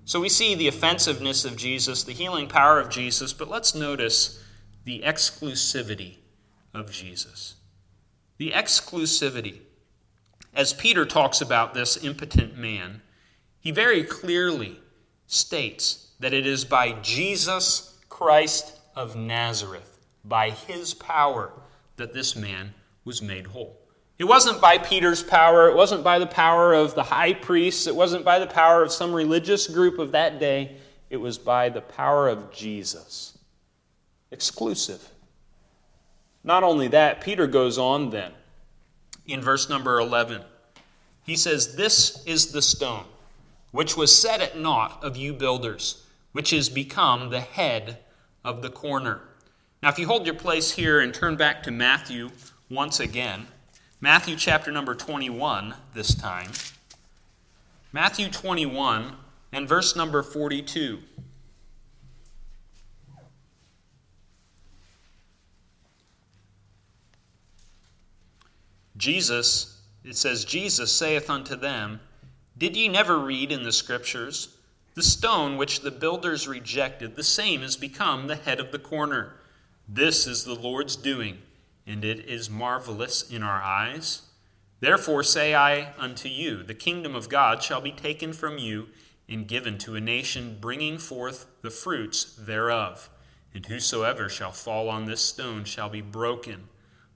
So 0.06 0.20
we 0.20 0.30
see 0.30 0.56
the 0.56 0.68
offensiveness 0.68 1.46
of 1.46 1.56
Jesus, 1.56 2.04
the 2.04 2.14
healing 2.14 2.48
power 2.48 2.80
of 2.80 2.90
Jesus, 2.90 3.32
but 3.32 3.48
let's 3.48 3.76
notice 3.76 4.44
the 4.84 5.02
exclusivity 5.06 6.18
of 6.74 6.92
Jesus. 6.92 7.56
The 8.38 8.52
exclusivity. 8.52 9.60
As 10.54 10.74
Peter 10.74 11.06
talks 11.06 11.40
about 11.42 11.74
this 11.74 12.04
impotent 12.04 12.58
man, 12.58 13.02
he 13.60 13.72
very 13.72 14.04
clearly 14.04 14.80
states 15.28 16.12
that 16.20 16.34
it 16.34 16.46
is 16.46 16.66
by 16.66 16.92
Jesus 17.02 17.98
Christ 18.10 18.78
of 18.96 19.16
Nazareth, 19.16 20.06
by 20.26 20.50
his 20.50 20.94
power, 20.94 21.52
that 21.96 22.14
this 22.14 22.36
man 22.36 22.74
was 23.06 23.22
made 23.22 23.48
whole. 23.48 23.78
It 24.20 24.26
wasn't 24.26 24.62
by 24.62 24.78
Peter's 24.78 25.24
power, 25.24 25.70
it 25.70 25.76
wasn't 25.76 26.04
by 26.04 26.20
the 26.20 26.28
power 26.28 26.74
of 26.74 26.96
the 26.96 27.04
high 27.04 27.34
priests, 27.34 27.88
it 27.88 27.96
wasn't 27.96 28.26
by 28.26 28.38
the 28.38 28.46
power 28.46 28.84
of 28.84 28.92
some 28.92 29.14
religious 29.14 29.68
group 29.68 30.00
of 30.00 30.12
that 30.12 30.40
day, 30.40 30.76
it 31.10 31.18
was 31.18 31.38
by 31.38 31.70
the 31.70 31.82
power 31.82 32.28
of 32.28 32.52
Jesus. 32.52 33.38
Exclusive. 34.32 35.08
Not 36.44 36.64
only 36.64 36.90
that, 36.90 37.22
Peter 37.22 37.48
goes 37.48 37.78
on 37.78 38.10
then 38.10 38.34
in 39.26 39.42
verse 39.42 39.70
number 39.70 40.00
11. 40.00 40.42
He 41.26 41.36
says, 41.36 41.76
This 41.76 42.24
is 42.26 42.52
the 42.52 42.62
stone 42.62 43.06
which 43.72 43.96
was 43.96 44.14
set 44.14 44.42
at 44.42 44.58
naught 44.58 45.04
of 45.04 45.18
you 45.18 45.34
builders, 45.34 46.06
which 46.34 46.54
is 46.54 46.70
become 46.70 47.30
the 47.30 47.40
head 47.40 48.00
of 48.44 48.62
the 48.62 48.70
corner. 48.70 49.22
Now, 49.82 49.90
if 49.90 49.98
you 49.98 50.08
hold 50.08 50.26
your 50.26 50.36
place 50.36 50.72
here 50.72 51.00
and 51.00 51.14
turn 51.14 51.36
back 51.36 51.64
to 51.64 51.72
Matthew 51.72 52.30
once 52.70 53.00
again, 53.00 53.48
Matthew 54.00 54.36
chapter 54.36 54.72
number 54.72 54.94
21 54.94 55.74
this 55.94 56.14
time. 56.14 56.52
Matthew 57.94 58.30
21 58.30 59.14
and 59.52 59.68
verse 59.68 59.96
number 59.96 60.24
42. 60.24 61.00
Jesus, 69.02 69.82
it 70.04 70.16
says, 70.16 70.46
Jesus 70.46 70.92
saith 70.92 71.30
unto 71.30 71.56
them, 71.56 72.00
Did 72.58 72.78
ye 72.78 72.88
never 72.88 73.18
read 73.18 73.52
in 73.52 73.64
the 73.64 73.72
Scriptures, 73.72 74.56
The 74.94 75.04
stone 75.04 75.58
which 75.58 75.82
the 75.82 75.92
builders 75.92 76.48
rejected, 76.48 77.16
the 77.16 77.24
same 77.24 77.64
is 77.64 77.76
become 77.76 78.28
the 78.28 78.36
head 78.36 78.60
of 78.60 78.72
the 78.72 78.80
corner. 78.80 79.34
This 79.88 80.28
is 80.28 80.44
the 80.44 80.56
Lord's 80.56 80.96
doing 80.96 81.40
and 81.86 82.06
it 82.06 82.20
is 82.26 82.50
marvelous 82.50 83.30
in 83.30 83.44
our 83.44 83.62
eyes. 83.62 84.22
Therefore 84.80 85.24
say 85.24 85.54
I 85.54 85.94
unto 85.98 86.30
you, 86.30 86.64
the 86.64 86.74
kingdom 86.74 87.16
of 87.16 87.30
God 87.30 87.62
shall 87.62 87.82
be 87.82 87.92
taken 87.92 88.34
from 88.34 88.58
you 88.58 88.88
and 89.28 89.48
given 89.48 89.78
to 89.80 89.96
a 89.96 90.02
nation 90.02 90.58
bringing 90.60 90.98
forth 90.98 91.48
the 91.62 91.70
fruits 91.70 92.36
thereof. 92.36 93.10
And 93.54 93.66
whosoever 93.66 94.30
shall 94.30 94.52
fall 94.52 94.90
on 94.90 95.06
this 95.06 95.22
stone 95.22 95.66
shall 95.66 95.90
be 95.90 96.02
broken, 96.02 96.70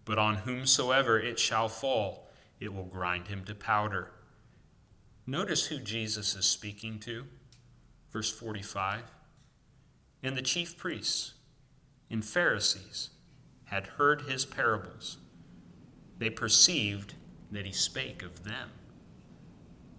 but 0.06 0.18
on 0.18 0.36
whomsoever 0.36 1.20
it 1.20 1.40
shall 1.40 1.68
fall, 1.68 2.30
it 2.60 2.74
will 2.74 2.86
grind 2.86 3.28
him 3.28 3.44
to 3.46 3.56
powder. 3.56 4.12
Notice 5.28 5.66
who 5.66 5.80
Jesus 5.80 6.36
is 6.36 6.46
speaking 6.46 7.00
to. 7.00 7.26
Verse 8.12 8.32
45. 8.32 9.02
And 10.24 10.38
the 10.38 10.42
chief 10.42 10.78
priests 10.78 11.34
and 12.10 12.24
Pharisees 12.24 13.10
had 13.66 13.88
heard 13.88 14.22
his 14.22 14.46
parables, 14.46 15.18
they 16.18 16.30
perceived 16.30 17.16
that 17.52 17.66
he 17.66 17.72
spake 17.72 18.22
of 18.22 18.44
them. 18.44 18.70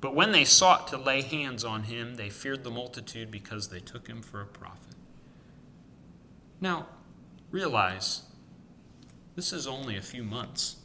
But 0.00 0.14
when 0.14 0.30
they 0.30 0.44
sought 0.44 0.88
to 0.88 0.96
lay 0.96 1.22
hands 1.22 1.64
on 1.64 1.84
him, 1.84 2.14
they 2.14 2.30
feared 2.30 2.62
the 2.62 2.70
multitude 2.70 3.30
because 3.30 3.68
they 3.68 3.80
took 3.80 4.06
him 4.06 4.22
for 4.22 4.40
a 4.40 4.46
prophet. 4.46 4.94
Now, 6.60 6.86
realize 7.50 8.22
this 9.36 9.52
is 9.52 9.66
only 9.68 9.96
a 9.96 10.02
few 10.02 10.24
months 10.24 10.76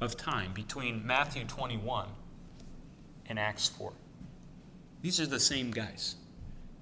of 0.00 0.16
time 0.16 0.52
between 0.52 1.06
Matthew 1.06 1.44
21 1.44 2.08
and 3.26 3.38
Acts 3.38 3.68
4. 3.68 3.92
These 5.00 5.20
are 5.20 5.26
the 5.26 5.40
same 5.40 5.70
guys. 5.70 6.16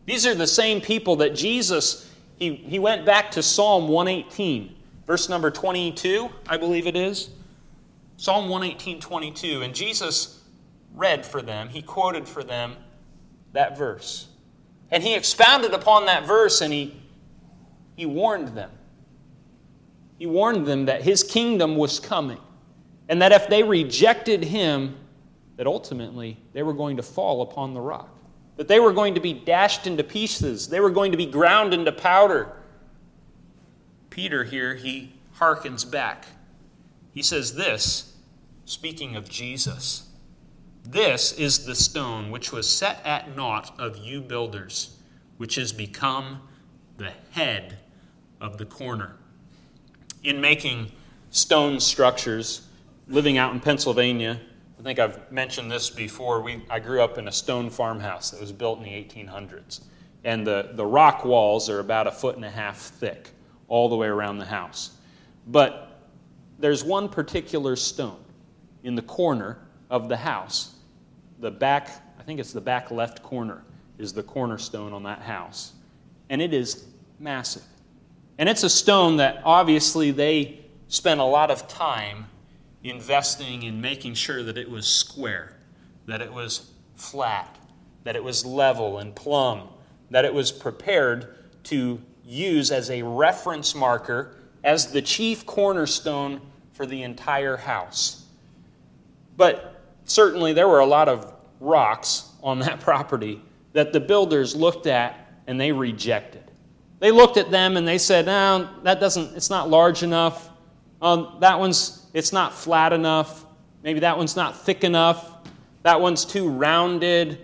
These 0.07 0.27
are 0.27 0.35
the 0.35 0.46
same 0.46 0.81
people 0.81 1.16
that 1.16 1.37
Jesus, 1.37 2.12
he, 2.38 2.57
he 2.57 2.81
went 2.81 3.07
back 3.07 3.31
to 3.33 3.42
Psalm 3.42 3.87
118 3.87 4.75
verse 5.07 5.29
number 5.29 5.51
22, 5.51 6.31
I 6.48 6.57
believe 6.57 6.87
it 6.87 6.96
is. 6.96 7.31
Psalm 8.16 8.48
118, 8.48 9.01
22. 9.01 9.62
And 9.62 9.75
Jesus 9.75 10.40
read 10.94 11.27
for 11.27 11.42
them, 11.42 11.68
he 11.68 11.83
quoted 11.83 12.29
for 12.29 12.44
them 12.44 12.77
that 13.53 13.77
verse. 13.77 14.29
And 14.90 15.03
he 15.03 15.14
expounded 15.14 15.72
upon 15.72 16.07
that 16.07 16.27
verse 16.27 16.61
and 16.61 16.72
he, 16.72 16.96
he 17.96 18.07
warned 18.07 18.48
them. 18.48 18.70
He 20.23 20.27
warned 20.27 20.67
them 20.67 20.87
that 20.87 21.03
his 21.03 21.25
kingdom 21.25 21.75
was 21.75 21.99
coming 21.99 22.39
and 23.09 23.21
that 23.21 23.33
if 23.33 23.49
they 23.49 23.65
rejected 23.65 24.45
him, 24.45 24.95
that 25.57 25.67
ultimately 25.67 26.39
they 26.53 26.63
were 26.63 26.73
going 26.73 26.97
to 26.99 27.03
fall 27.03 27.43
upon 27.43 27.75
the 27.75 27.81
rock, 27.81 28.09
that 28.57 28.69
they 28.69 28.79
were 28.79 28.93
going 28.93 29.17
to 29.17 29.21
be 29.21 29.33
dashed 29.33 29.89
into 29.89 30.05
pieces, 30.05 30.69
they 30.69 30.79
were 30.79 30.91
going 30.91 31.11
to 31.11 31.19
be 31.19 31.27
ground 31.27 31.75
into 31.75 31.91
powder 31.91 32.53
Peter 34.11 34.45
here, 34.45 34.77
he 34.77 35.13
harkens 35.41 35.85
back. 35.91 36.27
He 37.13 37.23
says 37.23 37.57
this, 37.57 38.15
speaking 38.65 39.17
of 39.17 39.29
Jesus 39.29 40.09
This 40.85 41.33
is 41.33 41.67
the 41.67 41.75
stone 41.75 42.31
which 42.31 42.53
was 42.53 42.71
set 42.71 43.05
at 43.05 43.35
naught 43.35 43.75
of 43.77 43.97
you 43.97 44.21
builders, 44.21 44.99
which 45.37 45.57
has 45.57 45.73
become 45.73 46.43
the 46.97 47.11
head 47.33 47.79
of 48.41 48.59
the 48.59 48.67
corner. 48.67 49.17
In 50.23 50.41
making 50.41 50.93
stone 51.31 51.81
structures, 51.81 52.67
living 53.09 53.39
out 53.39 53.53
in 53.53 53.61
Pennsylvania, 53.61 54.41
I 54.79 54.83
think 54.83 54.99
I've 54.99 55.31
mentioned 55.31 55.71
this 55.71 55.91
before. 55.91 56.43
We, 56.43 56.63
I 56.69 56.81
grew 56.81 57.03
up 57.03 57.19
in 57.19 57.29
a 57.29 57.33
stone 57.33 57.71
farmhouse 57.71 58.31
that 58.31 58.41
was 58.41 58.51
built 58.53 58.79
in 58.79 58.85
the 58.85 58.91
1800s. 58.91 59.83
And 60.25 60.47
the, 60.47 60.71
the 60.75 60.85
rock 60.85 61.25
walls 61.25 61.69
are 61.69 61.79
about 61.79 62.07
a 62.07 62.13
foot 62.13 62.37
and 62.37 62.45
a 62.45 62.51
half 62.51 62.79
thick 62.79 63.31
all 63.69 63.89
the 63.89 63.97
way 63.97 64.09
around 64.09 64.39
the 64.39 64.45
house. 64.45 64.93
But 65.47 66.01
there's 66.59 66.85
one 66.85 67.09
particular 67.09 67.77
stone 67.77 68.23
in 68.85 68.95
the 68.95 69.03
corner 69.03 69.59
of 69.91 70.09
the 70.09 70.17
house. 70.17 70.75
The 71.41 71.51
back, 71.51 71.89
I 72.19 72.23
think 72.23 72.41
it's 72.41 72.53
the 72.53 72.61
back 72.61 72.91
left 72.91 73.23
corner, 73.23 73.65
is 73.99 74.13
the 74.13 74.23
cornerstone 74.23 74.93
on 74.93 75.03
that 75.05 75.23
house. 75.23 75.73
And 76.29 76.41
it 76.43 76.55
is 76.55 76.87
massive. 77.19 77.63
And 78.38 78.49
it's 78.49 78.62
a 78.62 78.71
stone 78.71 79.18
that 79.18 79.42
obviously 79.45 80.11
they 80.11 80.61
spent 80.88 81.21
a 81.21 81.25
lot 81.25 81.51
of 81.51 81.68
time 81.68 82.27
investing 82.85 83.62
in 83.62 83.81
making 83.81 84.14
sure 84.14 84.42
that 84.42 84.59
it 84.59 84.71
was 84.71 84.87
square, 84.87 85.57
that 86.07 86.21
it 86.21 86.33
was 86.33 86.71
flat, 86.97 87.59
that 88.05 88.16
it 88.16 88.25
was 88.25 88.45
level 88.45 88.99
and 88.99 89.14
plumb, 89.14 89.68
that 90.11 90.25
it 90.25 90.35
was 90.35 90.51
prepared 90.51 91.37
to 91.64 92.01
use 92.25 92.71
as 92.71 92.90
a 92.90 93.03
reference 93.03 93.75
marker 93.75 94.37
as 94.64 94.92
the 94.92 95.03
chief 95.03 95.47
cornerstone 95.47 96.40
for 96.73 96.87
the 96.87 97.03
entire 97.03 97.57
house. 97.57 98.25
But 99.37 99.81
certainly 100.05 100.53
there 100.53 100.68
were 100.68 100.81
a 100.81 100.87
lot 100.87 101.09
of 101.09 101.33
rocks 101.61 102.29
on 102.42 102.61
that 102.61 102.81
property 102.81 103.40
that 103.73 103.92
the 103.92 104.01
builders 104.01 104.55
looked 104.55 104.87
at 104.87 105.18
and 105.47 105.61
they 105.61 105.73
rejected. 105.73 106.52
They 107.03 107.11
looked 107.11 107.37
at 107.37 107.51
them 107.51 107.77
and 107.77 107.87
they 107.87 107.99
said, 107.99 108.27
"No, 108.27 108.69
that 108.85 109.01
doesn't. 109.01 109.37
It's 109.37 109.51
not 109.51 109.69
large 109.69 110.05
enough. 110.05 110.49
Um, 111.03 111.38
that 111.41 111.59
one's. 111.59 112.07
It's 112.15 112.33
not 112.33 112.55
flat 112.55 112.93
enough. 112.93 113.45
Maybe 113.83 113.99
that 114.01 114.17
one's 114.17 114.37
not 114.37 114.57
thick 114.57 114.85
enough. 114.85 115.29
That 115.83 116.01
one's 116.01 116.25
too 116.25 116.49
rounded. 116.49 117.41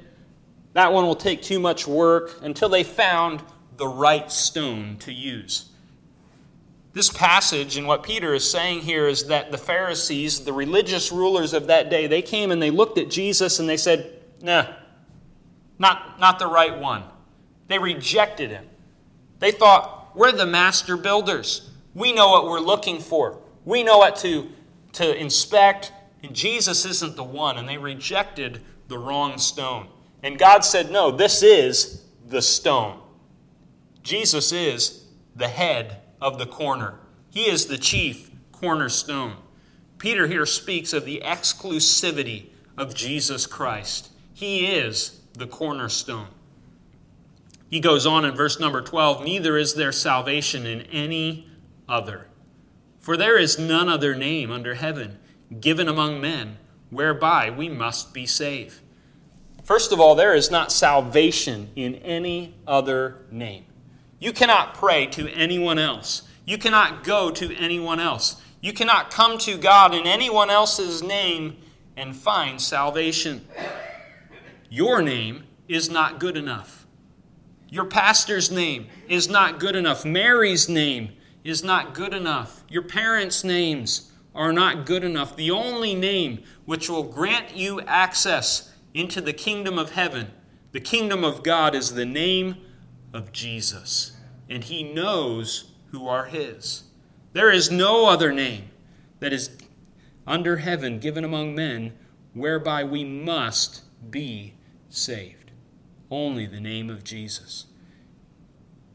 That 0.75 0.93
one 0.93 1.07
will 1.07 1.17
take 1.17 1.43
too 1.43 1.59
much 1.59 1.89
work." 1.89 2.39
Until 2.41 2.69
they 2.69 2.85
found 2.85 3.43
the 3.79 3.89
right 3.89 4.31
stone 4.31 4.97
to 5.01 5.13
use. 5.13 5.71
This 6.93 7.11
passage 7.11 7.77
and 7.77 7.89
what 7.89 8.05
Peter 8.05 8.35
is 8.35 8.49
saying 8.49 8.83
here 8.83 9.09
is 9.09 9.27
that 9.27 9.51
the 9.51 9.59
Pharisees, 9.59 10.45
the 10.45 10.53
religious 10.53 11.11
rulers 11.11 11.53
of 11.53 11.67
that 11.67 11.91
day, 11.91 12.07
they 12.07 12.23
came 12.23 12.53
and 12.53 12.63
they 12.63 12.71
looked 12.71 12.97
at 12.97 13.11
Jesus 13.11 13.59
and 13.59 13.69
they 13.69 13.77
said, 13.77 14.21
Nah, 14.41 14.67
not, 15.81 16.21
not 16.21 16.39
the 16.39 16.47
right 16.47 16.79
one. 16.79 17.03
They 17.67 17.81
rejected 17.81 18.51
him. 18.51 18.65
They 19.39 19.51
thought, 19.51 20.17
we're 20.17 20.33
the 20.33 20.47
master 20.47 20.97
builders. 20.97 21.71
We 21.95 22.13
know 22.13 22.31
what 22.31 22.47
we're 22.47 22.61
looking 22.61 23.01
for. 23.01 23.39
We 23.65 23.83
know 23.83 23.99
what 23.99 24.17
to, 24.17 24.51
to 24.95 25.17
inspect, 25.17 25.93
and 26.23 26.35
Jesus 26.35 26.85
isn't 26.85 27.17
the 27.17 27.25
one. 27.25 27.59
And 27.59 27.69
they 27.69 27.79
rejected 27.79 28.63
the 28.89 28.99
wrong 28.99 29.39
stone. 29.39 29.89
And 30.23 30.39
God 30.39 30.65
said, 30.65 30.91
no, 30.91 31.11
this 31.11 31.43
is 31.43 32.05
the 32.27 32.43
stone. 32.43 33.01
Jesus 34.03 34.53
is 34.53 35.05
the 35.37 35.49
head 35.49 35.99
of 36.21 36.39
the 36.39 36.47
corner, 36.47 36.95
He 37.31 37.49
is 37.49 37.67
the 37.67 37.79
chief 37.79 38.31
cornerstone. 38.53 39.37
Peter 39.99 40.27
here 40.27 40.47
speaks 40.47 40.93
of 40.93 41.05
the 41.05 41.21
exclusivity 41.25 42.47
of 42.77 42.95
Jesus 42.95 43.47
Christ. 43.47 44.11
He 44.33 44.67
is 44.67 45.21
the 45.35 45.47
cornerstone. 45.47 46.29
He 47.69 47.81
goes 47.81 48.07
on 48.07 48.25
in 48.25 48.35
verse 48.35 48.59
number 48.59 48.81
12 48.81 49.25
Neither 49.25 49.57
is 49.57 49.75
there 49.75 49.93
salvation 49.93 50.67
in 50.67 50.83
any 50.83 51.49
other. 51.89 52.27
For 52.99 53.17
there 53.17 53.39
is 53.39 53.59
none 53.59 53.89
other 53.89 54.15
name 54.15 54.51
under 54.51 54.75
heaven 54.75 55.19
given 55.61 55.89
among 55.89 56.21
men 56.21 56.59
whereby 56.91 57.51
we 57.51 57.69
must 57.69 58.13
be 58.13 58.27
saved. 58.27 58.81
First 59.65 59.93
of 59.93 60.01
all, 60.01 60.15
there 60.15 60.35
is 60.35 60.51
not 60.51 60.73
salvation 60.73 61.71
in 61.77 61.97
any 61.97 62.55
other 62.67 63.27
name. 63.31 63.67
You 64.19 64.33
cannot 64.33 64.75
pray 64.75 65.07
to 65.09 65.29
anyone 65.29 65.79
else. 65.79 66.23
You 66.45 66.59
cannot 66.59 67.05
go 67.05 67.31
to 67.31 67.55
anyone 67.55 68.01
else. 68.01 68.41
You 68.61 68.73
cannot 68.73 69.11
come 69.11 69.39
to 69.39 69.59
God 69.59 69.95
in 69.95 70.07
anyone 70.07 70.51
else's 70.51 71.03
name 71.03 71.59
and 71.97 72.17
find 72.17 72.61
salvation. 72.61 73.47
Your 74.71 75.03
name 75.03 75.45
is 75.69 75.91
not 75.91 76.19
good 76.19 76.37
enough. 76.37 76.78
Your 77.71 77.85
pastor's 77.85 78.51
name 78.51 78.87
is 79.09 79.29
not 79.29 79.61
good 79.61 79.77
enough. 79.77 80.05
Mary's 80.05 80.69
name 80.69 81.11
is 81.45 81.63
not 81.63 81.95
good 81.95 82.15
enough. 82.15 82.65
Your 82.69 82.83
parents' 82.83 83.45
names 83.45 84.11
are 84.35 84.53
not 84.53 84.87
good 84.87 85.05
enough. 85.05 85.37
The 85.37 85.51
only 85.51 85.95
name 85.95 86.43
which 86.65 86.89
will 86.89 87.03
grant 87.03 87.57
you 87.57 87.81
access 87.83 88.73
into 88.95 89.21
the 89.21 89.33
kingdom 89.33 89.79
of 89.79 89.93
heaven, 89.93 90.31
the 90.73 90.81
kingdom 90.81 91.25
of 91.25 91.43
God, 91.43 91.75
is 91.75 91.95
the 91.95 92.07
name 92.07 92.57
of 93.13 93.33
Jesus. 93.33 94.17
And 94.49 94.65
he 94.65 94.83
knows 94.83 95.73
who 95.91 96.09
are 96.09 96.27
his. 96.27 96.85
There 97.33 97.51
is 97.51 97.71
no 97.71 98.07
other 98.07 98.33
name 98.33 98.71
that 99.21 99.33
is 99.33 99.51
under 100.27 100.59
heaven 100.59 100.99
given 100.99 101.25
among 101.25 101.55
men 101.55 101.93
whereby 102.33 102.85
we 102.85 103.05
must 103.05 103.83
be 104.11 104.55
saved. 104.89 105.38
Only 106.11 106.47
the 106.47 106.61
name 106.61 106.91
of 106.91 107.05
Jesus. 107.05 107.67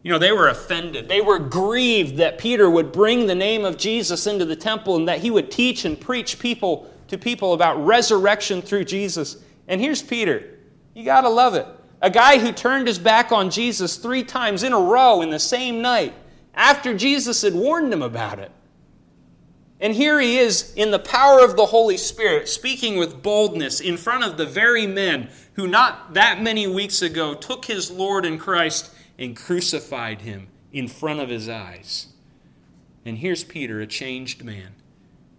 You 0.03 0.11
know, 0.11 0.19
they 0.19 0.31
were 0.31 0.49
offended. 0.49 1.07
They 1.07 1.21
were 1.21 1.39
grieved 1.39 2.17
that 2.17 2.37
Peter 2.37 2.69
would 2.69 2.91
bring 2.91 3.25
the 3.25 3.35
name 3.35 3.63
of 3.63 3.77
Jesus 3.77 4.27
into 4.27 4.43
the 4.43 4.55
temple 4.55 4.97
and 4.97 5.07
that 5.07 5.19
he 5.19 5.31
would 5.31 5.49
teach 5.49 5.85
and 5.85 5.99
preach 5.99 6.39
people 6.39 6.89
to 7.07 7.17
people 7.17 7.53
about 7.53 7.85
resurrection 7.85 8.61
through 8.61 8.83
Jesus. 8.83 9.37
And 9.67 9.79
here's 9.79 10.01
Peter. 10.01 10.59
You 10.93 11.05
got 11.05 11.21
to 11.21 11.29
love 11.29 11.55
it. 11.55 11.67
A 12.01 12.09
guy 12.09 12.37
who 12.37 12.51
turned 12.51 12.87
his 12.87 12.99
back 12.99 13.31
on 13.31 13.49
Jesus 13.49 13.95
three 13.95 14.23
times 14.23 14.63
in 14.63 14.73
a 14.73 14.79
row 14.79 15.21
in 15.21 15.29
the 15.29 15.39
same 15.39 15.81
night 15.81 16.13
after 16.53 16.93
Jesus 16.93 17.41
had 17.41 17.53
warned 17.53 17.93
him 17.93 18.01
about 18.01 18.39
it. 18.39 18.51
And 19.79 19.93
here 19.93 20.19
he 20.19 20.37
is 20.37 20.73
in 20.75 20.91
the 20.91 20.99
power 20.99 21.43
of 21.43 21.55
the 21.55 21.65
Holy 21.65 21.97
Spirit, 21.97 22.47
speaking 22.47 22.97
with 22.97 23.21
boldness 23.21 23.79
in 23.79 23.97
front 23.97 24.23
of 24.23 24.37
the 24.37 24.45
very 24.45 24.87
men 24.87 25.29
who, 25.53 25.67
not 25.67 26.13
that 26.13 26.41
many 26.41 26.67
weeks 26.67 27.01
ago, 27.01 27.33
took 27.33 27.65
his 27.65 27.91
Lord 27.91 28.25
and 28.25 28.39
Christ 28.39 28.91
and 29.17 29.35
crucified 29.35 30.21
him 30.21 30.47
in 30.71 30.87
front 30.87 31.19
of 31.19 31.29
his 31.29 31.47
eyes. 31.47 32.07
And 33.05 33.17
here's 33.17 33.43
Peter, 33.43 33.81
a 33.81 33.87
changed 33.87 34.43
man, 34.43 34.69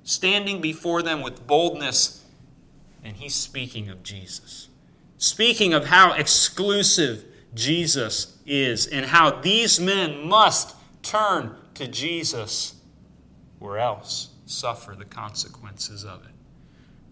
standing 0.02 0.60
before 0.60 1.02
them 1.02 1.22
with 1.22 1.46
boldness, 1.46 2.24
and 3.02 3.16
he's 3.16 3.34
speaking 3.34 3.88
of 3.88 4.02
Jesus. 4.02 4.68
Speaking 5.18 5.72
of 5.72 5.86
how 5.86 6.12
exclusive 6.12 7.24
Jesus 7.54 8.38
is 8.46 8.86
and 8.86 9.06
how 9.06 9.40
these 9.40 9.80
men 9.80 10.26
must 10.26 10.74
turn 11.02 11.56
to 11.74 11.86
Jesus 11.86 12.74
or 13.60 13.78
else 13.78 14.30
suffer 14.46 14.94
the 14.94 15.04
consequences 15.04 16.04
of 16.04 16.24
it. 16.24 16.33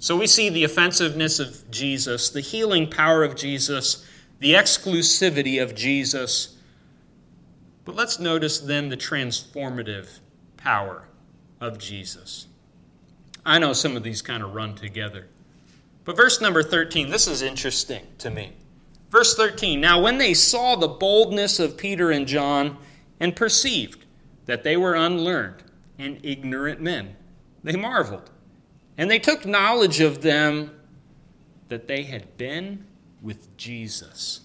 So 0.03 0.17
we 0.17 0.27
see 0.27 0.49
the 0.49 0.65
offensiveness 0.65 1.39
of 1.39 1.71
Jesus, 1.71 2.29
the 2.29 2.41
healing 2.41 2.91
power 2.91 3.23
of 3.23 3.37
Jesus, 3.37 4.05
the 4.41 4.55
exclusivity 4.55 5.63
of 5.63 5.77
Jesus. 5.77 6.57
But 7.85 7.95
let's 7.95 8.19
notice 8.19 8.59
then 8.59 8.89
the 8.89 8.97
transformative 8.97 10.19
power 10.57 11.05
of 11.61 11.79
Jesus. 11.79 12.49
I 13.47 13.61
know 13.61 13.73
some 13.73 13.97
of 13.97 14.03
these 14.03 14.23
kind 14.23 14.43
of 14.43 14.55
run 14.57 14.75
together. 14.75 15.29
But 16.05 16.17
verse 16.17 16.41
number 16.41 16.65
13, 16.65 17.09
this 17.09 17.29
is 17.29 17.41
interesting 17.41 18.03
to 18.19 18.29
me. 18.29 18.55
Verse 19.09 19.37
13 19.37 19.81
Now, 19.81 20.01
when 20.01 20.19
they 20.19 20.35
saw 20.35 20.75
the 20.75 20.89
boldness 20.89 21.61
of 21.61 21.77
Peter 21.77 22.11
and 22.11 22.27
John 22.27 22.77
and 23.21 23.37
perceived 23.37 24.05
that 24.47 24.65
they 24.65 24.77
were 24.77 24.95
unlearned 24.95 25.63
and 25.97 26.19
ignorant 26.25 26.81
men, 26.81 27.15
they 27.63 27.77
marveled. 27.77 28.33
And 28.99 29.11
they 29.11 29.19
took 29.19 29.47
knowledge 29.47 30.01
of 30.01 30.23
them 30.23 30.71
that 31.69 31.89
they 31.89 32.03
had 32.03 32.37
been 32.37 32.85
with 33.23 33.57
Jesus. 33.57 34.41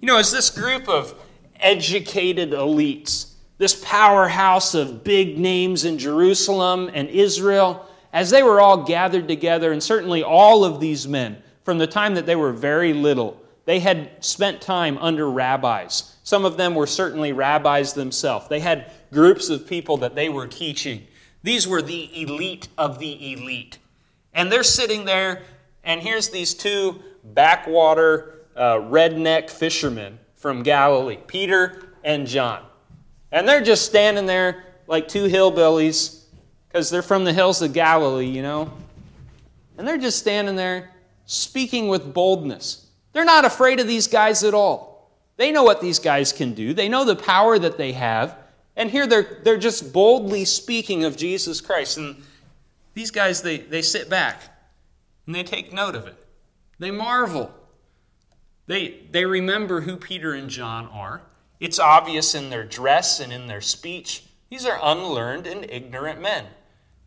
You 0.00 0.06
know, 0.06 0.16
as 0.16 0.30
this 0.30 0.48
group 0.48 0.88
of 0.88 1.14
educated 1.56 2.52
elites, 2.52 3.32
this 3.58 3.82
powerhouse 3.84 4.74
of 4.74 5.02
big 5.02 5.38
names 5.38 5.84
in 5.84 5.98
Jerusalem 5.98 6.90
and 6.94 7.08
Israel, 7.08 7.84
as 8.12 8.30
they 8.30 8.42
were 8.42 8.60
all 8.60 8.84
gathered 8.84 9.28
together, 9.28 9.72
and 9.72 9.82
certainly 9.82 10.22
all 10.22 10.64
of 10.64 10.80
these 10.80 11.08
men, 11.08 11.42
from 11.64 11.78
the 11.78 11.86
time 11.86 12.14
that 12.14 12.24
they 12.24 12.36
were 12.36 12.52
very 12.52 12.92
little, 12.92 13.42
they 13.64 13.80
had 13.80 14.24
spent 14.24 14.62
time 14.62 14.96
under 14.98 15.28
rabbis. 15.28 16.16
Some 16.22 16.44
of 16.44 16.56
them 16.56 16.74
were 16.74 16.86
certainly 16.86 17.32
rabbis 17.32 17.92
themselves. 17.92 18.48
They 18.48 18.60
had 18.60 18.90
groups 19.12 19.50
of 19.50 19.66
people 19.66 19.98
that 19.98 20.14
they 20.14 20.28
were 20.28 20.46
teaching. 20.46 21.06
These 21.42 21.68
were 21.68 21.82
the 21.82 22.22
elite 22.22 22.68
of 22.76 22.98
the 22.98 23.32
elite. 23.32 23.78
And 24.34 24.50
they're 24.50 24.62
sitting 24.62 25.04
there, 25.04 25.42
and 25.84 26.00
here's 26.00 26.28
these 26.28 26.54
two 26.54 27.02
backwater 27.24 28.46
uh, 28.56 28.74
redneck 28.74 29.50
fishermen 29.50 30.18
from 30.34 30.62
Galilee, 30.62 31.18
Peter 31.26 31.88
and 32.04 32.26
John. 32.26 32.62
And 33.30 33.48
they're 33.48 33.62
just 33.62 33.84
standing 33.84 34.26
there 34.26 34.64
like 34.86 35.08
two 35.08 35.26
hillbillies 35.26 36.22
because 36.68 36.90
they're 36.90 37.02
from 37.02 37.24
the 37.24 37.32
hills 37.32 37.62
of 37.62 37.72
Galilee, 37.72 38.26
you 38.26 38.42
know. 38.42 38.72
And 39.76 39.86
they're 39.86 39.98
just 39.98 40.18
standing 40.18 40.56
there 40.56 40.90
speaking 41.26 41.88
with 41.88 42.12
boldness. 42.12 42.86
They're 43.12 43.24
not 43.24 43.44
afraid 43.44 43.80
of 43.80 43.86
these 43.86 44.06
guys 44.06 44.42
at 44.44 44.54
all. 44.54 45.10
They 45.36 45.52
know 45.52 45.62
what 45.62 45.80
these 45.80 45.98
guys 45.98 46.32
can 46.32 46.52
do, 46.54 46.74
they 46.74 46.88
know 46.88 47.04
the 47.04 47.16
power 47.16 47.58
that 47.58 47.78
they 47.78 47.92
have. 47.92 48.36
And 48.78 48.90
here 48.92 49.08
they're, 49.08 49.40
they're 49.42 49.58
just 49.58 49.92
boldly 49.92 50.44
speaking 50.44 51.04
of 51.04 51.16
Jesus 51.16 51.60
Christ. 51.60 51.98
And 51.98 52.22
these 52.94 53.10
guys, 53.10 53.42
they, 53.42 53.58
they 53.58 53.82
sit 53.82 54.08
back 54.08 54.40
and 55.26 55.34
they 55.34 55.42
take 55.42 55.72
note 55.72 55.96
of 55.96 56.06
it. 56.06 56.16
They 56.78 56.92
marvel. 56.92 57.52
They, 58.68 59.00
they 59.10 59.26
remember 59.26 59.80
who 59.80 59.96
Peter 59.96 60.32
and 60.32 60.48
John 60.48 60.86
are. 60.86 61.22
It's 61.58 61.80
obvious 61.80 62.36
in 62.36 62.50
their 62.50 62.64
dress 62.64 63.18
and 63.18 63.32
in 63.32 63.48
their 63.48 63.60
speech. 63.60 64.22
These 64.48 64.64
are 64.64 64.78
unlearned 64.80 65.48
and 65.48 65.68
ignorant 65.68 66.20
men. 66.20 66.46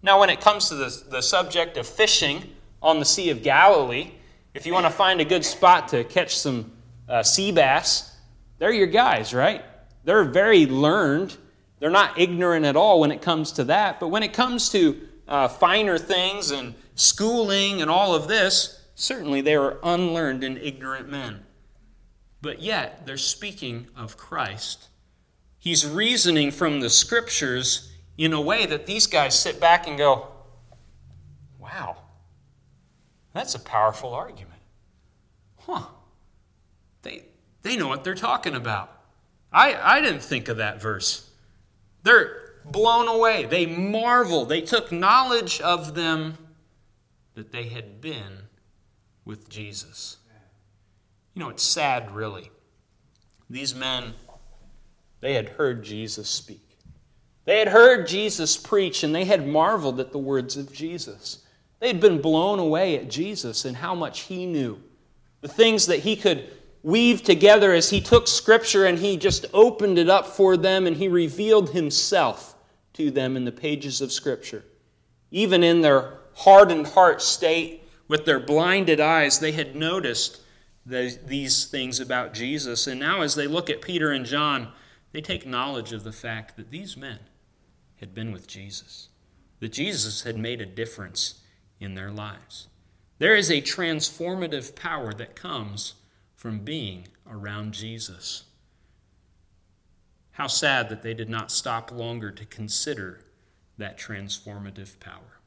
Now, 0.03 0.19
when 0.19 0.29
it 0.29 0.41
comes 0.41 0.67
to 0.69 0.75
the, 0.75 1.03
the 1.09 1.21
subject 1.21 1.77
of 1.77 1.87
fishing 1.87 2.43
on 2.81 2.99
the 2.99 3.05
Sea 3.05 3.29
of 3.29 3.43
Galilee, 3.43 4.11
if 4.53 4.65
you 4.65 4.73
want 4.73 4.87
to 4.87 4.91
find 4.91 5.21
a 5.21 5.25
good 5.25 5.45
spot 5.45 5.87
to 5.89 6.03
catch 6.03 6.35
some 6.35 6.73
uh, 7.07 7.23
sea 7.23 7.53
bass, 7.53 8.17
they're 8.57 8.73
your 8.73 8.87
guys, 8.87 9.33
right? 9.33 9.63
They're 10.03 10.25
very 10.25 10.65
learned 10.65 11.37
they're 11.81 11.89
not 11.89 12.19
ignorant 12.19 12.63
at 12.63 12.75
all 12.75 12.99
when 12.99 13.11
it 13.11 13.23
comes 13.23 13.51
to 13.53 13.63
that. 13.63 13.99
But 13.99 14.09
when 14.09 14.21
it 14.21 14.33
comes 14.33 14.69
to 14.69 15.01
uh, 15.27 15.47
finer 15.47 15.97
things 15.97 16.51
and 16.51 16.75
schooling 16.93 17.81
and 17.81 17.89
all 17.89 18.13
of 18.13 18.27
this, 18.27 18.85
certainly 18.93 19.41
they 19.41 19.55
are 19.55 19.79
unlearned 19.81 20.43
and 20.43 20.59
ignorant 20.59 21.09
men. 21.09 21.43
But 22.39 22.61
yet, 22.61 23.07
they're 23.07 23.17
speaking 23.17 23.87
of 23.97 24.15
Christ. 24.15 24.89
He's 25.57 25.83
reasoning 25.83 26.51
from 26.51 26.81
the 26.81 26.89
scriptures 26.89 27.91
in 28.15 28.31
a 28.31 28.41
way 28.41 28.67
that 28.67 28.85
these 28.85 29.07
guys 29.07 29.37
sit 29.37 29.59
back 29.59 29.87
and 29.87 29.97
go, 29.97 30.27
wow, 31.57 31.97
that's 33.33 33.55
a 33.55 33.59
powerful 33.59 34.13
argument. 34.13 34.61
Huh. 35.61 35.85
They, 37.01 37.23
they 37.63 37.75
know 37.75 37.87
what 37.87 38.03
they're 38.03 38.13
talking 38.13 38.53
about. 38.53 38.95
I, 39.51 39.73
I 39.73 40.01
didn't 40.01 40.21
think 40.21 40.47
of 40.47 40.57
that 40.57 40.79
verse. 40.79 41.27
They're 42.03 42.41
blown 42.65 43.07
away. 43.07 43.45
They 43.45 43.65
marvel. 43.65 44.45
They 44.45 44.61
took 44.61 44.91
knowledge 44.91 45.61
of 45.61 45.95
them 45.95 46.37
that 47.35 47.51
they 47.51 47.65
had 47.65 48.01
been 48.01 48.49
with 49.25 49.49
Jesus. 49.49 50.17
You 51.33 51.41
know, 51.41 51.49
it's 51.49 51.63
sad, 51.63 52.11
really. 52.11 52.51
These 53.49 53.73
men, 53.75 54.13
they 55.21 55.33
had 55.33 55.49
heard 55.49 55.83
Jesus 55.83 56.29
speak. 56.29 56.77
They 57.45 57.59
had 57.59 57.69
heard 57.69 58.07
Jesus 58.07 58.57
preach, 58.57 59.03
and 59.03 59.15
they 59.15 59.25
had 59.25 59.47
marveled 59.47 59.99
at 59.99 60.11
the 60.11 60.17
words 60.17 60.57
of 60.57 60.71
Jesus. 60.71 61.43
They 61.79 61.87
had 61.87 61.99
been 61.99 62.21
blown 62.21 62.59
away 62.59 62.97
at 62.97 63.09
Jesus 63.09 63.65
and 63.65 63.77
how 63.77 63.95
much 63.95 64.21
he 64.21 64.45
knew. 64.45 64.81
The 65.41 65.47
things 65.47 65.87
that 65.87 65.99
he 65.99 66.15
could 66.15 66.51
weave 66.83 67.23
together 67.23 67.73
as 67.73 67.89
he 67.89 68.01
took 68.01 68.27
Scripture 68.27 68.85
and 68.85 68.99
he 68.99 69.17
just 69.17 69.45
opened 69.53 69.97
it 69.97 70.09
up 70.09 70.27
for 70.27 70.57
them 70.57 70.87
and 70.87 70.97
he 70.97 71.07
revealed 71.07 71.71
himself 71.71 72.55
to 72.93 73.11
them 73.11 73.37
in 73.37 73.45
the 73.45 73.51
pages 73.51 74.01
of 74.01 74.11
Scripture. 74.11 74.63
Even 75.29 75.63
in 75.63 75.81
their 75.81 76.19
hardened 76.33 76.87
heart 76.87 77.21
state, 77.21 77.81
with 78.11 78.25
their 78.25 78.41
blinded 78.41 78.99
eyes, 78.99 79.39
they 79.39 79.53
had 79.53 79.73
noticed 79.73 80.41
the, 80.85 81.17
these 81.27 81.63
things 81.63 82.01
about 82.01 82.33
Jesus. 82.33 82.85
And 82.85 82.99
now, 82.99 83.21
as 83.21 83.35
they 83.35 83.47
look 83.47 83.69
at 83.69 83.81
Peter 83.81 84.11
and 84.11 84.25
John, 84.25 84.73
they 85.13 85.21
take 85.21 85.47
knowledge 85.47 85.93
of 85.93 86.03
the 86.03 86.11
fact 86.11 86.57
that 86.57 86.71
these 86.71 86.97
men 86.97 87.19
had 88.01 88.13
been 88.13 88.33
with 88.33 88.47
Jesus, 88.47 89.07
that 89.61 89.71
Jesus 89.71 90.23
had 90.23 90.37
made 90.37 90.59
a 90.59 90.65
difference 90.65 91.39
in 91.79 91.95
their 91.95 92.11
lives. 92.11 92.67
There 93.17 93.35
is 93.35 93.49
a 93.49 93.61
transformative 93.61 94.75
power 94.75 95.13
that 95.13 95.37
comes 95.37 95.93
from 96.41 96.57
being 96.57 97.07
around 97.29 97.71
Jesus. 97.71 98.45
How 100.31 100.47
sad 100.47 100.89
that 100.89 101.03
they 101.03 101.13
did 101.13 101.29
not 101.29 101.51
stop 101.51 101.91
longer 101.91 102.31
to 102.31 102.45
consider 102.45 103.21
that 103.77 103.99
transformative 103.99 104.99
power. 104.99 105.37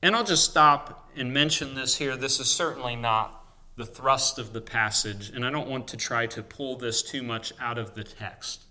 And 0.00 0.16
I'll 0.16 0.24
just 0.24 0.50
stop 0.50 1.10
and 1.14 1.34
mention 1.34 1.74
this 1.74 1.98
here. 1.98 2.16
This 2.16 2.40
is 2.40 2.50
certainly 2.50 2.96
not 2.96 3.44
the 3.76 3.84
thrust 3.84 4.38
of 4.38 4.54
the 4.54 4.62
passage, 4.62 5.28
and 5.28 5.44
I 5.44 5.50
don't 5.50 5.68
want 5.68 5.86
to 5.88 5.98
try 5.98 6.24
to 6.28 6.42
pull 6.42 6.78
this 6.78 7.02
too 7.02 7.22
much 7.22 7.52
out 7.60 7.76
of 7.76 7.94
the 7.94 8.04
text. 8.04 8.64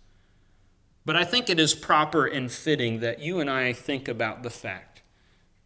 But 1.06 1.16
I 1.16 1.26
think 1.26 1.48
it 1.48 1.60
is 1.60 1.76
proper 1.76 2.26
and 2.26 2.52
fitting 2.52 3.02
that 3.02 3.20
you 3.20 3.40
and 3.40 3.52
I 3.52 3.72
think 3.72 4.08
about 4.08 4.42
the 4.42 4.50
fact 4.50 5.04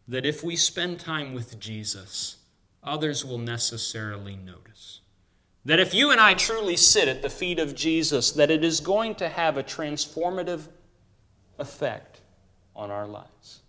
that 0.10 0.26
if 0.26 0.44
we 0.44 0.58
spend 0.58 1.00
time 1.00 1.34
with 1.34 1.58
Jesus, 1.58 2.36
others 2.84 3.26
will 3.26 3.38
necessarily 3.38 4.36
notice. 4.36 5.02
That 5.66 5.80
if 5.80 5.94
you 5.94 6.12
and 6.12 6.22
I 6.22 6.34
truly 6.34 6.78
sit 6.78 7.08
at 7.08 7.22
the 7.22 7.30
feet 7.30 7.60
of 7.60 7.76
Jesus, 7.76 8.32
that 8.32 8.50
it 8.50 8.64
is 8.64 8.80
going 8.80 9.16
to 9.16 9.28
have 9.28 9.58
a 9.58 9.64
transformative 9.64 10.68
effect 11.60 12.22
on 12.76 12.92
our 12.92 13.08
lives. 13.08 13.62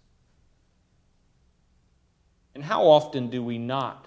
And 2.54 2.62
how 2.62 2.84
often 2.84 3.30
do 3.30 3.42
we 3.42 3.58
not 3.58 4.06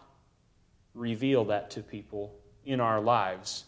reveal 0.94 1.46
that 1.46 1.72
to 1.72 1.82
people 1.82 2.34
in 2.66 2.80
our 2.80 3.02
lives 3.02 3.66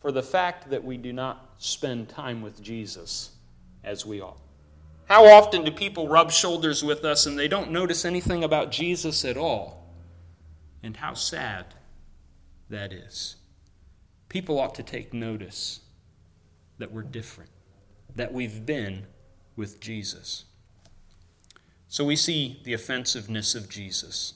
for 0.00 0.12
the 0.12 0.22
fact 0.22 0.70
that 0.70 0.84
we 0.84 0.96
do 0.96 1.12
not 1.12 1.54
spend 1.58 2.08
time 2.08 2.42
with 2.42 2.62
Jesus 2.62 3.30
as 3.82 4.06
we 4.06 4.20
ought? 4.20 4.40
How 5.06 5.26
often 5.26 5.64
do 5.64 5.72
people 5.72 6.08
rub 6.08 6.30
shoulders 6.30 6.84
with 6.84 7.04
us 7.04 7.26
and 7.26 7.38
they 7.38 7.48
don't 7.48 7.70
notice 7.70 8.04
anything 8.04 8.44
about 8.44 8.70
Jesus 8.70 9.24
at 9.24 9.36
all? 9.36 9.79
And 10.82 10.96
how 10.96 11.14
sad 11.14 11.74
that 12.70 12.92
is. 12.92 13.36
People 14.28 14.58
ought 14.58 14.74
to 14.76 14.82
take 14.82 15.12
notice 15.12 15.80
that 16.78 16.92
we're 16.92 17.02
different, 17.02 17.50
that 18.16 18.32
we've 18.32 18.64
been 18.64 19.06
with 19.56 19.80
Jesus. 19.80 20.44
So 21.88 22.04
we 22.04 22.16
see 22.16 22.60
the 22.64 22.72
offensiveness 22.72 23.54
of 23.54 23.68
Jesus, 23.68 24.34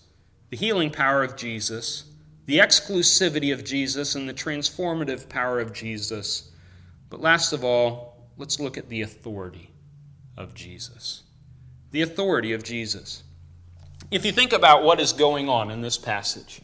the 0.51 0.57
healing 0.57 0.91
power 0.91 1.23
of 1.23 1.37
Jesus, 1.37 2.05
the 2.47 2.59
exclusivity 2.59 3.53
of 3.53 3.65
Jesus, 3.65 4.17
and 4.17 4.29
the 4.29 4.35
transformative 4.35 5.29
power 5.29 5.61
of 5.61 5.73
Jesus. 5.73 6.51
But 7.09 7.21
last 7.21 7.53
of 7.53 7.65
all, 7.65 8.29
let's 8.37 8.61
look 8.61 8.77
at 8.77 8.89
the 8.89 9.03
authority 9.03 9.71
of 10.37 10.53
Jesus. 10.53 11.23
The 11.93 12.03
authority 12.03 12.53
of 12.53 12.65
Jesus. 12.65 13.23
If 14.15 14.25
you 14.25 14.31
think 14.31 14.53
about 14.53 14.85
what 14.85 15.01
is 15.01 15.13
going 15.13 15.49
on 15.49 15.73
in 15.73 15.81
this 15.81 15.99
passage, 15.99 16.61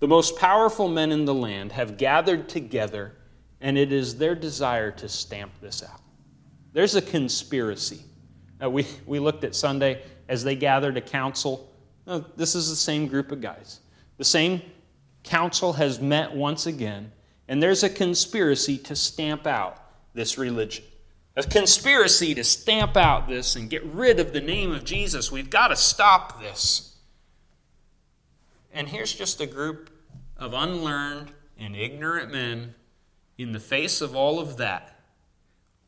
the 0.00 0.08
most 0.08 0.36
powerful 0.36 0.88
men 0.88 1.12
in 1.12 1.26
the 1.26 1.34
land 1.34 1.70
have 1.70 1.96
gathered 1.96 2.48
together, 2.48 3.14
and 3.60 3.78
it 3.78 3.92
is 3.92 4.16
their 4.16 4.34
desire 4.34 4.90
to 4.90 5.08
stamp 5.08 5.52
this 5.60 5.84
out. 5.84 6.00
There's 6.72 6.96
a 6.96 7.00
conspiracy. 7.00 8.00
Uh, 8.60 8.68
we, 8.68 8.84
we 9.06 9.20
looked 9.20 9.44
at 9.44 9.54
Sunday 9.54 10.02
as 10.28 10.42
they 10.42 10.56
gathered 10.56 10.96
a 10.96 11.00
council. 11.00 11.72
This 12.34 12.56
is 12.56 12.68
the 12.68 12.74
same 12.74 13.06
group 13.06 13.30
of 13.30 13.40
guys. 13.40 13.78
The 14.16 14.24
same 14.24 14.60
council 15.22 15.74
has 15.74 16.00
met 16.00 16.34
once 16.34 16.66
again, 16.66 17.12
and 17.46 17.62
there's 17.62 17.84
a 17.84 17.90
conspiracy 17.90 18.76
to 18.76 18.96
stamp 18.96 19.46
out 19.46 19.80
this 20.14 20.36
religion 20.36 20.84
a 21.38 21.42
conspiracy 21.44 22.34
to 22.34 22.42
stamp 22.42 22.96
out 22.96 23.28
this 23.28 23.54
and 23.54 23.70
get 23.70 23.84
rid 23.84 24.18
of 24.18 24.32
the 24.32 24.40
name 24.40 24.72
of 24.72 24.84
Jesus. 24.84 25.30
We've 25.30 25.48
got 25.48 25.68
to 25.68 25.76
stop 25.76 26.40
this. 26.40 26.96
And 28.72 28.88
here's 28.88 29.12
just 29.12 29.40
a 29.40 29.46
group 29.46 29.88
of 30.36 30.52
unlearned 30.52 31.30
and 31.56 31.76
ignorant 31.76 32.32
men 32.32 32.74
in 33.38 33.52
the 33.52 33.60
face 33.60 34.00
of 34.00 34.16
all 34.16 34.40
of 34.40 34.56
that, 34.56 34.98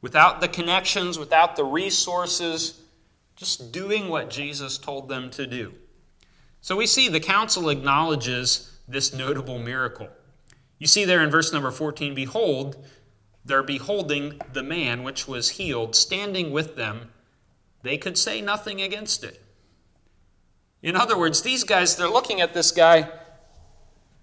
without 0.00 0.40
the 0.40 0.46
connections, 0.46 1.18
without 1.18 1.56
the 1.56 1.64
resources, 1.64 2.80
just 3.34 3.72
doing 3.72 4.08
what 4.08 4.30
Jesus 4.30 4.78
told 4.78 5.08
them 5.08 5.30
to 5.30 5.48
do. 5.48 5.74
So 6.60 6.76
we 6.76 6.86
see 6.86 7.08
the 7.08 7.18
council 7.18 7.70
acknowledges 7.70 8.78
this 8.86 9.12
notable 9.12 9.58
miracle. 9.58 10.08
You 10.78 10.86
see 10.86 11.04
there 11.04 11.22
in 11.22 11.30
verse 11.30 11.52
number 11.52 11.72
14 11.72 12.14
Behold, 12.14 12.84
they're 13.44 13.62
beholding 13.62 14.40
the 14.52 14.62
man 14.62 15.02
which 15.02 15.26
was 15.26 15.50
healed 15.50 15.96
standing 15.96 16.50
with 16.50 16.76
them. 16.76 17.10
They 17.82 17.96
could 17.96 18.18
say 18.18 18.40
nothing 18.40 18.80
against 18.80 19.24
it. 19.24 19.42
In 20.82 20.96
other 20.96 21.18
words, 21.18 21.42
these 21.42 21.64
guys, 21.64 21.96
they're 21.96 22.08
looking 22.08 22.40
at 22.40 22.54
this 22.54 22.70
guy. 22.70 23.08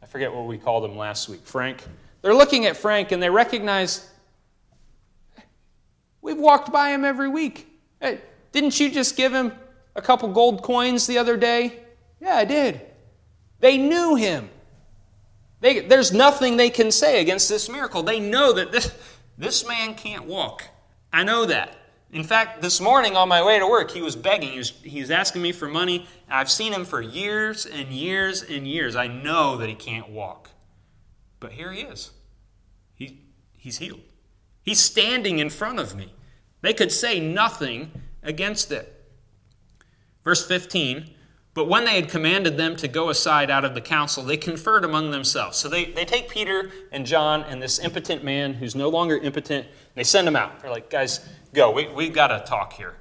I 0.02 0.06
forget 0.06 0.34
what 0.34 0.46
we 0.46 0.58
called 0.58 0.86
him 0.86 0.98
last 0.98 1.30
week, 1.30 1.46
Frank. 1.46 1.84
They're 2.22 2.34
looking 2.34 2.66
at 2.66 2.78
Frank 2.78 3.12
and 3.12 3.22
they 3.22 3.30
recognize 3.30 4.10
we've 6.22 6.38
walked 6.38 6.72
by 6.72 6.90
him 6.90 7.06
every 7.06 7.30
week. 7.30 7.68
Hey, 8.00 8.22
didn't 8.52 8.80
you 8.80 8.90
just 8.90 9.16
give 9.16 9.34
him 9.34 9.52
a 9.96 10.02
couple 10.02 10.30
gold 10.30 10.64
coins 10.64 11.08
the 11.08 11.18
other 11.18 11.38
day? 11.38 11.80
Yeah, 12.20 12.36
I 12.36 12.46
did. 12.46 12.82
They 13.60 13.78
knew 13.78 14.16
him. 14.16 14.50
They, 15.60 15.80
there's 15.80 16.14
nothing 16.14 16.58
they 16.58 16.70
can 16.70 16.92
say 16.92 17.22
against 17.22 17.50
this 17.50 17.70
miracle. 17.70 18.04
They 18.04 18.20
know 18.20 18.54
that 18.54 18.72
this, 18.72 18.96
this 19.38 19.68
man 19.68 19.96
can't 19.96 20.26
walk. 20.26 20.64
I 21.12 21.24
know 21.24 21.46
that. 21.46 21.76
In 22.12 22.24
fact, 22.24 22.62
this 22.62 22.80
morning 22.80 23.18
on 23.18 23.28
my 23.28 23.44
way 23.44 23.60
to 23.60 23.68
work, 23.68 23.92
he 23.92 24.02
was 24.02 24.16
begging. 24.16 24.52
He 24.52 24.58
was, 24.60 24.70
he 24.70 25.02
was 25.02 25.12
asking 25.12 25.42
me 25.42 25.52
for 25.52 25.68
money. 25.68 26.08
I've 26.30 26.50
seen 26.50 26.72
him 26.72 26.86
for 26.86 27.02
years 27.02 27.66
and 27.66 27.90
years 27.90 28.44
and 28.44 28.68
years. 28.68 28.96
I 28.96 29.08
know 29.08 29.58
that 29.58 29.68
he 29.68 29.76
can't 29.76 30.10
walk. 30.10 30.50
But 31.40 31.52
here 31.52 31.72
he 31.72 31.82
is. 31.82 32.12
He, 32.96 33.20
he's 33.58 33.78
healed. 33.78 34.02
He's 34.64 34.80
standing 34.80 35.40
in 35.40 35.50
front 35.50 35.80
of 35.80 35.96
me. 35.96 36.14
They 36.62 36.74
could 36.74 36.92
say 36.92 37.20
nothing 37.20 37.92
against 38.24 38.72
it. 38.72 38.94
Verse 40.24 40.46
15 40.46 41.14
but 41.58 41.68
when 41.68 41.86
they 41.86 41.96
had 41.96 42.08
commanded 42.08 42.56
them 42.56 42.76
to 42.76 42.88
go 42.88 43.10
aside 43.10 43.50
out 43.50 43.66
of 43.66 43.74
the 43.74 43.82
council, 43.82 44.22
they 44.22 44.38
conferred 44.38 44.86
among 44.86 45.10
themselves. 45.10 45.58
So 45.58 45.68
they, 45.68 45.86
they 45.86 46.06
take 46.06 46.30
Peter 46.30 46.70
and 46.92 47.04
John 47.04 47.42
and 47.46 47.60
this 47.60 47.80
impotent 47.80 48.24
man 48.24 48.54
who's 48.54 48.76
no 48.76 48.90
longer 48.90 49.18
impotent, 49.18 49.66
they 49.96 50.04
send 50.04 50.28
him 50.28 50.36
out. 50.36 50.60
They're 50.60 50.70
like, 50.70 50.92
guys, 50.92 51.28
go. 51.56 51.72
We, 51.72 51.88
we've 51.88 52.14
got 52.14 52.28
to 52.28 52.48
talk 52.48 52.74
here. 52.74 52.94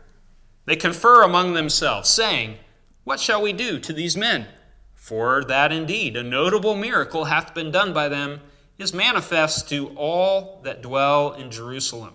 They 0.64 0.74
confer 0.74 1.22
among 1.22 1.52
themselves, 1.52 2.08
saying, 2.08 2.56
What 3.04 3.20
shall 3.20 3.42
we 3.42 3.52
do 3.52 3.78
to 3.78 3.92
these 3.92 4.16
men? 4.16 4.46
For 4.94 5.44
that 5.44 5.70
indeed 5.70 6.16
a 6.16 6.22
notable 6.22 6.74
miracle 6.74 7.26
hath 7.26 7.52
been 7.52 7.70
done 7.70 7.92
by 7.92 8.08
them 8.08 8.40
is 8.78 8.94
manifest 8.94 9.68
to 9.68 9.88
all 9.96 10.62
that 10.64 10.80
dwell 10.80 11.34
in 11.34 11.50
Jerusalem, 11.50 12.14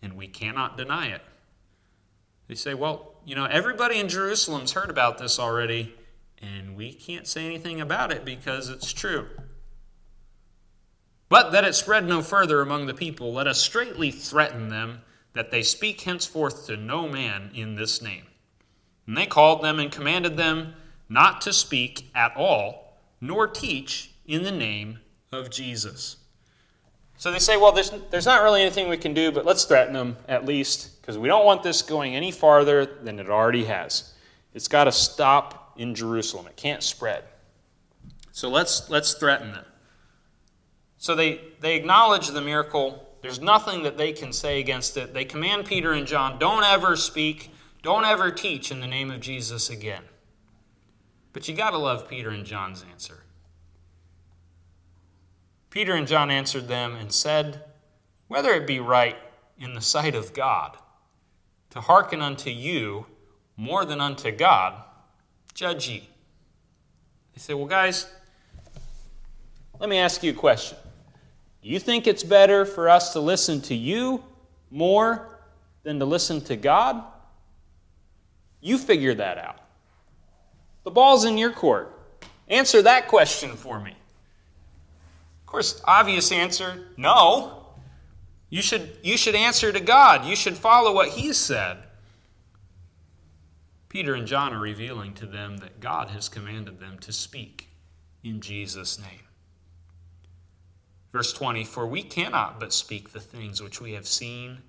and 0.00 0.16
we 0.16 0.28
cannot 0.28 0.78
deny 0.78 1.08
it. 1.08 1.20
They 2.48 2.54
say, 2.54 2.72
Well, 2.72 3.11
you 3.24 3.34
know, 3.34 3.44
everybody 3.44 3.98
in 3.98 4.08
Jerusalem's 4.08 4.72
heard 4.72 4.90
about 4.90 5.18
this 5.18 5.38
already, 5.38 5.94
and 6.40 6.76
we 6.76 6.92
can't 6.92 7.26
say 7.26 7.46
anything 7.46 7.80
about 7.80 8.12
it 8.12 8.24
because 8.24 8.68
it's 8.68 8.92
true. 8.92 9.26
But 11.28 11.52
that 11.52 11.64
it 11.64 11.74
spread 11.74 12.06
no 12.06 12.20
further 12.20 12.60
among 12.60 12.86
the 12.86 12.94
people, 12.94 13.32
let 13.32 13.46
us 13.46 13.60
straightly 13.60 14.10
threaten 14.10 14.68
them 14.68 15.02
that 15.32 15.50
they 15.50 15.62
speak 15.62 16.02
henceforth 16.02 16.66
to 16.66 16.76
no 16.76 17.08
man 17.08 17.50
in 17.54 17.74
this 17.74 18.02
name. 18.02 18.26
And 19.06 19.16
they 19.16 19.26
called 19.26 19.62
them 19.62 19.78
and 19.78 19.90
commanded 19.90 20.36
them 20.36 20.74
not 21.08 21.40
to 21.42 21.52
speak 21.52 22.10
at 22.14 22.36
all, 22.36 22.98
nor 23.20 23.46
teach 23.46 24.12
in 24.26 24.42
the 24.42 24.52
name 24.52 24.98
of 25.32 25.50
Jesus. 25.50 26.16
So 27.22 27.30
they 27.30 27.38
say, 27.38 27.56
well, 27.56 27.70
there's, 27.70 27.92
there's 28.10 28.26
not 28.26 28.42
really 28.42 28.62
anything 28.62 28.88
we 28.88 28.96
can 28.96 29.14
do, 29.14 29.30
but 29.30 29.46
let's 29.46 29.64
threaten 29.64 29.92
them 29.92 30.16
at 30.26 30.44
least, 30.44 31.00
because 31.00 31.16
we 31.16 31.28
don't 31.28 31.46
want 31.46 31.62
this 31.62 31.80
going 31.80 32.16
any 32.16 32.32
farther 32.32 32.84
than 32.84 33.20
it 33.20 33.30
already 33.30 33.62
has. 33.66 34.12
It's 34.54 34.66
got 34.66 34.84
to 34.84 34.92
stop 34.92 35.74
in 35.76 35.94
Jerusalem, 35.94 36.48
it 36.48 36.56
can't 36.56 36.82
spread. 36.82 37.22
So 38.32 38.48
let's, 38.48 38.90
let's 38.90 39.14
threaten 39.14 39.52
them. 39.52 39.64
So 40.98 41.14
they, 41.14 41.42
they 41.60 41.76
acknowledge 41.76 42.26
the 42.26 42.40
miracle. 42.40 43.16
There's 43.20 43.40
nothing 43.40 43.84
that 43.84 43.96
they 43.96 44.10
can 44.10 44.32
say 44.32 44.58
against 44.58 44.96
it. 44.96 45.14
They 45.14 45.24
command 45.24 45.66
Peter 45.66 45.92
and 45.92 46.08
John 46.08 46.40
don't 46.40 46.64
ever 46.64 46.96
speak, 46.96 47.52
don't 47.84 48.04
ever 48.04 48.32
teach 48.32 48.72
in 48.72 48.80
the 48.80 48.88
name 48.88 49.12
of 49.12 49.20
Jesus 49.20 49.70
again. 49.70 50.02
But 51.32 51.46
you 51.46 51.54
got 51.54 51.70
to 51.70 51.78
love 51.78 52.08
Peter 52.08 52.30
and 52.30 52.44
John's 52.44 52.84
answer. 52.90 53.21
Peter 55.72 55.94
and 55.94 56.06
John 56.06 56.30
answered 56.30 56.68
them 56.68 56.94
and 56.94 57.10
said, 57.10 57.64
Whether 58.28 58.50
it 58.50 58.66
be 58.66 58.78
right 58.78 59.16
in 59.58 59.72
the 59.72 59.80
sight 59.80 60.14
of 60.14 60.34
God 60.34 60.76
to 61.70 61.80
hearken 61.80 62.20
unto 62.20 62.50
you 62.50 63.06
more 63.56 63.86
than 63.86 63.98
unto 63.98 64.30
God, 64.30 64.74
judge 65.54 65.88
ye. 65.88 66.06
They 67.34 67.40
say, 67.40 67.54
Well, 67.54 67.64
guys, 67.64 68.06
let 69.80 69.88
me 69.88 69.96
ask 69.96 70.22
you 70.22 70.32
a 70.32 70.34
question. 70.34 70.76
You 71.62 71.78
think 71.78 72.06
it's 72.06 72.22
better 72.22 72.66
for 72.66 72.90
us 72.90 73.14
to 73.14 73.20
listen 73.20 73.62
to 73.62 73.74
you 73.74 74.22
more 74.70 75.38
than 75.84 75.98
to 76.00 76.04
listen 76.04 76.42
to 76.42 76.56
God? 76.56 77.02
You 78.60 78.76
figure 78.76 79.14
that 79.14 79.38
out. 79.38 79.58
The 80.84 80.90
ball's 80.90 81.24
in 81.24 81.38
your 81.38 81.52
court. 81.52 81.98
Answer 82.46 82.82
that 82.82 83.08
question 83.08 83.56
for 83.56 83.80
me. 83.80 83.96
Of 85.52 85.56
course, 85.56 85.82
obvious 85.84 86.32
answer 86.32 86.86
no. 86.96 87.66
You 88.48 88.62
should, 88.62 88.96
you 89.02 89.18
should 89.18 89.34
answer 89.34 89.70
to 89.70 89.80
God. 89.80 90.24
You 90.24 90.34
should 90.34 90.56
follow 90.56 90.94
what 90.94 91.10
He 91.10 91.34
said. 91.34 91.76
Peter 93.90 94.14
and 94.14 94.26
John 94.26 94.54
are 94.54 94.58
revealing 94.58 95.12
to 95.12 95.26
them 95.26 95.58
that 95.58 95.78
God 95.78 96.08
has 96.08 96.30
commanded 96.30 96.80
them 96.80 96.98
to 97.00 97.12
speak 97.12 97.68
in 98.24 98.40
Jesus' 98.40 98.98
name. 98.98 99.26
Verse 101.12 101.34
20 101.34 101.64
For 101.64 101.86
we 101.86 102.02
cannot 102.02 102.58
but 102.58 102.72
speak 102.72 103.12
the 103.12 103.20
things 103.20 103.62
which 103.62 103.78
we 103.78 103.92
have 103.92 104.06
seen 104.06 104.62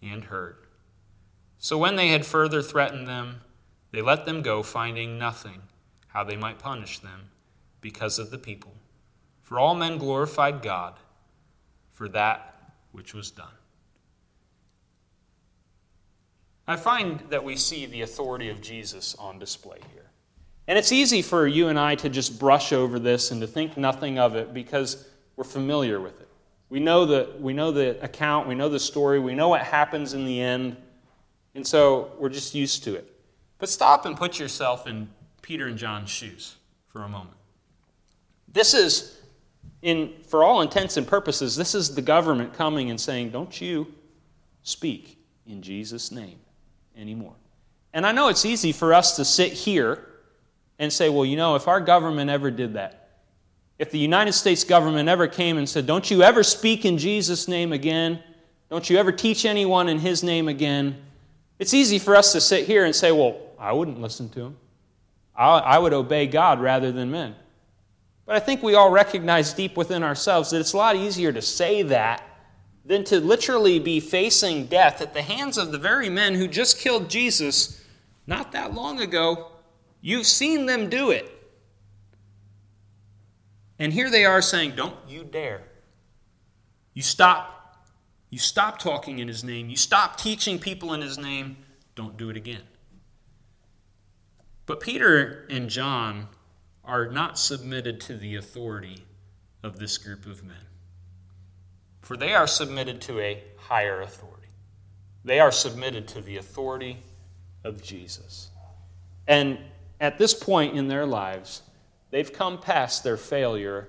and 0.00 0.22
heard. 0.22 0.68
So 1.58 1.76
when 1.76 1.96
they 1.96 2.10
had 2.10 2.24
further 2.24 2.62
threatened 2.62 3.08
them, 3.08 3.40
they 3.90 4.02
let 4.02 4.24
them 4.24 4.42
go, 4.42 4.62
finding 4.62 5.18
nothing 5.18 5.62
how 6.06 6.22
they 6.22 6.36
might 6.36 6.60
punish 6.60 7.00
them 7.00 7.30
because 7.80 8.20
of 8.20 8.30
the 8.30 8.38
people. 8.38 8.74
For 9.52 9.58
all 9.58 9.74
men 9.74 9.98
glorified 9.98 10.62
God 10.62 10.94
for 11.92 12.08
that 12.08 12.72
which 12.92 13.12
was 13.12 13.30
done. 13.30 13.52
I 16.66 16.76
find 16.76 17.20
that 17.28 17.44
we 17.44 17.56
see 17.56 17.84
the 17.84 18.00
authority 18.00 18.48
of 18.48 18.62
Jesus 18.62 19.14
on 19.16 19.38
display 19.38 19.76
here. 19.92 20.08
And 20.68 20.78
it's 20.78 20.90
easy 20.90 21.20
for 21.20 21.46
you 21.46 21.68
and 21.68 21.78
I 21.78 21.96
to 21.96 22.08
just 22.08 22.38
brush 22.38 22.72
over 22.72 22.98
this 22.98 23.30
and 23.30 23.42
to 23.42 23.46
think 23.46 23.76
nothing 23.76 24.18
of 24.18 24.36
it 24.36 24.54
because 24.54 25.06
we're 25.36 25.44
familiar 25.44 26.00
with 26.00 26.18
it. 26.22 26.28
We 26.70 26.80
know 26.80 27.04
the, 27.04 27.34
we 27.38 27.52
know 27.52 27.72
the 27.72 28.02
account, 28.02 28.48
we 28.48 28.54
know 28.54 28.70
the 28.70 28.80
story, 28.80 29.20
we 29.20 29.34
know 29.34 29.50
what 29.50 29.60
happens 29.60 30.14
in 30.14 30.24
the 30.24 30.40
end, 30.40 30.78
and 31.54 31.66
so 31.66 32.12
we're 32.18 32.30
just 32.30 32.54
used 32.54 32.84
to 32.84 32.94
it. 32.94 33.14
But 33.58 33.68
stop 33.68 34.06
and 34.06 34.16
put 34.16 34.38
yourself 34.38 34.86
in 34.86 35.10
Peter 35.42 35.66
and 35.66 35.76
John's 35.76 36.08
shoes 36.08 36.56
for 36.88 37.02
a 37.02 37.08
moment. 37.10 37.36
This 38.50 38.72
is, 38.72 39.18
in, 39.82 40.12
for 40.28 40.44
all 40.44 40.62
intents 40.62 40.96
and 40.96 41.06
purposes, 41.06 41.56
this 41.56 41.74
is 41.74 41.94
the 41.94 42.02
government 42.02 42.54
coming 42.54 42.90
and 42.90 43.00
saying, 43.00 43.30
Don't 43.30 43.60
you 43.60 43.92
speak 44.62 45.18
in 45.46 45.62
Jesus' 45.62 46.12
name 46.12 46.38
anymore. 46.96 47.34
And 47.92 48.06
I 48.06 48.12
know 48.12 48.28
it's 48.28 48.46
easy 48.46 48.72
for 48.72 48.94
us 48.94 49.16
to 49.16 49.24
sit 49.24 49.52
here 49.52 50.06
and 50.78 50.92
say, 50.92 51.08
Well, 51.08 51.24
you 51.24 51.36
know, 51.36 51.56
if 51.56 51.68
our 51.68 51.80
government 51.80 52.30
ever 52.30 52.50
did 52.50 52.74
that, 52.74 53.10
if 53.78 53.90
the 53.90 53.98
United 53.98 54.32
States 54.32 54.64
government 54.64 55.08
ever 55.08 55.26
came 55.26 55.58
and 55.58 55.68
said, 55.68 55.86
Don't 55.86 56.10
you 56.10 56.22
ever 56.22 56.42
speak 56.42 56.84
in 56.84 56.96
Jesus' 56.96 57.48
name 57.48 57.72
again, 57.72 58.22
don't 58.70 58.88
you 58.88 58.96
ever 58.96 59.12
teach 59.12 59.44
anyone 59.44 59.88
in 59.88 59.98
his 59.98 60.22
name 60.22 60.48
again, 60.48 60.96
it's 61.58 61.74
easy 61.74 61.98
for 61.98 62.16
us 62.16 62.32
to 62.32 62.40
sit 62.40 62.66
here 62.66 62.84
and 62.84 62.94
say, 62.94 63.12
Well, 63.12 63.38
I 63.58 63.72
wouldn't 63.72 64.00
listen 64.00 64.28
to 64.30 64.40
him. 64.40 64.56
I 65.34 65.78
would 65.78 65.94
obey 65.94 66.26
God 66.26 66.60
rather 66.60 66.92
than 66.92 67.10
men. 67.10 67.34
But 68.26 68.36
I 68.36 68.40
think 68.40 68.62
we 68.62 68.74
all 68.74 68.90
recognize 68.90 69.52
deep 69.52 69.76
within 69.76 70.02
ourselves 70.02 70.50
that 70.50 70.60
it's 70.60 70.72
a 70.72 70.76
lot 70.76 70.96
easier 70.96 71.32
to 71.32 71.42
say 71.42 71.82
that 71.82 72.22
than 72.84 73.04
to 73.04 73.20
literally 73.20 73.78
be 73.78 74.00
facing 74.00 74.66
death 74.66 75.00
at 75.00 75.14
the 75.14 75.22
hands 75.22 75.56
of 75.58 75.72
the 75.72 75.78
very 75.78 76.08
men 76.08 76.34
who 76.34 76.48
just 76.48 76.78
killed 76.78 77.08
Jesus 77.08 77.82
not 78.26 78.52
that 78.52 78.74
long 78.74 79.00
ago. 79.00 79.52
You've 80.00 80.26
seen 80.26 80.66
them 80.66 80.88
do 80.88 81.10
it. 81.10 81.30
And 83.78 83.92
here 83.92 84.10
they 84.10 84.24
are 84.24 84.42
saying, 84.42 84.74
Don't 84.76 84.96
you 85.08 85.24
dare. 85.24 85.62
You 86.94 87.02
stop. 87.02 87.58
You 88.30 88.38
stop 88.38 88.78
talking 88.78 89.18
in 89.18 89.28
his 89.28 89.44
name. 89.44 89.68
You 89.68 89.76
stop 89.76 90.16
teaching 90.16 90.58
people 90.58 90.94
in 90.94 91.00
his 91.00 91.18
name. 91.18 91.56
Don't 91.94 92.16
do 92.16 92.30
it 92.30 92.36
again. 92.36 92.62
But 94.66 94.80
Peter 94.80 95.46
and 95.50 95.68
John 95.68 96.28
are 96.84 97.06
not 97.06 97.38
submitted 97.38 98.00
to 98.02 98.16
the 98.16 98.36
authority 98.36 99.04
of 99.62 99.78
this 99.78 99.98
group 99.98 100.26
of 100.26 100.42
men. 100.44 100.56
For 102.00 102.16
they 102.16 102.34
are 102.34 102.46
submitted 102.46 103.00
to 103.02 103.20
a 103.20 103.42
higher 103.56 104.02
authority. 104.02 104.48
They 105.24 105.38
are 105.38 105.52
submitted 105.52 106.08
to 106.08 106.20
the 106.20 106.36
authority 106.36 106.98
of 107.62 107.82
Jesus. 107.82 108.50
And 109.28 109.58
at 110.00 110.18
this 110.18 110.34
point 110.34 110.76
in 110.76 110.88
their 110.88 111.06
lives, 111.06 111.62
They've 112.12 112.32
come 112.32 112.58
past 112.58 113.02
their 113.02 113.16
failure 113.16 113.88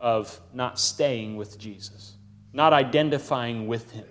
of 0.00 0.38
not 0.52 0.80
staying 0.80 1.36
with 1.36 1.58
Jesus, 1.58 2.16
not 2.52 2.72
identifying 2.72 3.68
with 3.68 3.92
Him, 3.92 4.04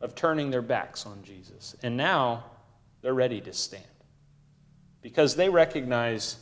of 0.00 0.16
turning 0.16 0.50
their 0.50 0.60
backs 0.60 1.06
on 1.06 1.22
Jesus. 1.22 1.76
And 1.84 1.96
now 1.96 2.44
they're 3.00 3.14
ready 3.14 3.40
to 3.42 3.52
stand 3.52 3.84
because 5.08 5.36
they 5.36 5.48
recognize 5.48 6.36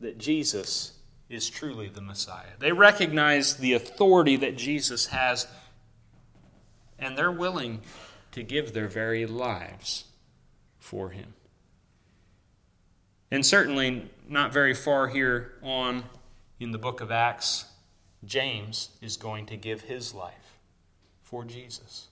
that 0.00 0.18
Jesus 0.18 0.94
is 1.28 1.48
truly 1.48 1.88
the 1.88 2.00
Messiah. 2.00 2.56
They 2.58 2.72
recognize 2.72 3.58
the 3.58 3.74
authority 3.74 4.34
that 4.34 4.56
Jesus 4.56 5.06
has, 5.06 5.46
and 6.98 7.16
they're 7.16 7.30
willing 7.30 7.82
to 8.32 8.42
give 8.42 8.72
their 8.72 8.88
very 8.88 9.24
lives 9.24 10.06
for 10.80 11.10
Him. 11.10 11.34
And 13.30 13.46
certainly, 13.46 14.10
not 14.28 14.52
very 14.52 14.74
far 14.74 15.06
here 15.06 15.52
on 15.62 16.02
in 16.58 16.72
the 16.72 16.78
book 16.78 17.00
of 17.00 17.12
Acts, 17.12 17.66
James 18.24 18.90
is 19.00 19.16
going 19.16 19.46
to 19.46 19.56
give 19.56 19.82
his 19.82 20.12
life 20.12 20.58
for 21.22 21.44
Jesus. 21.44 22.08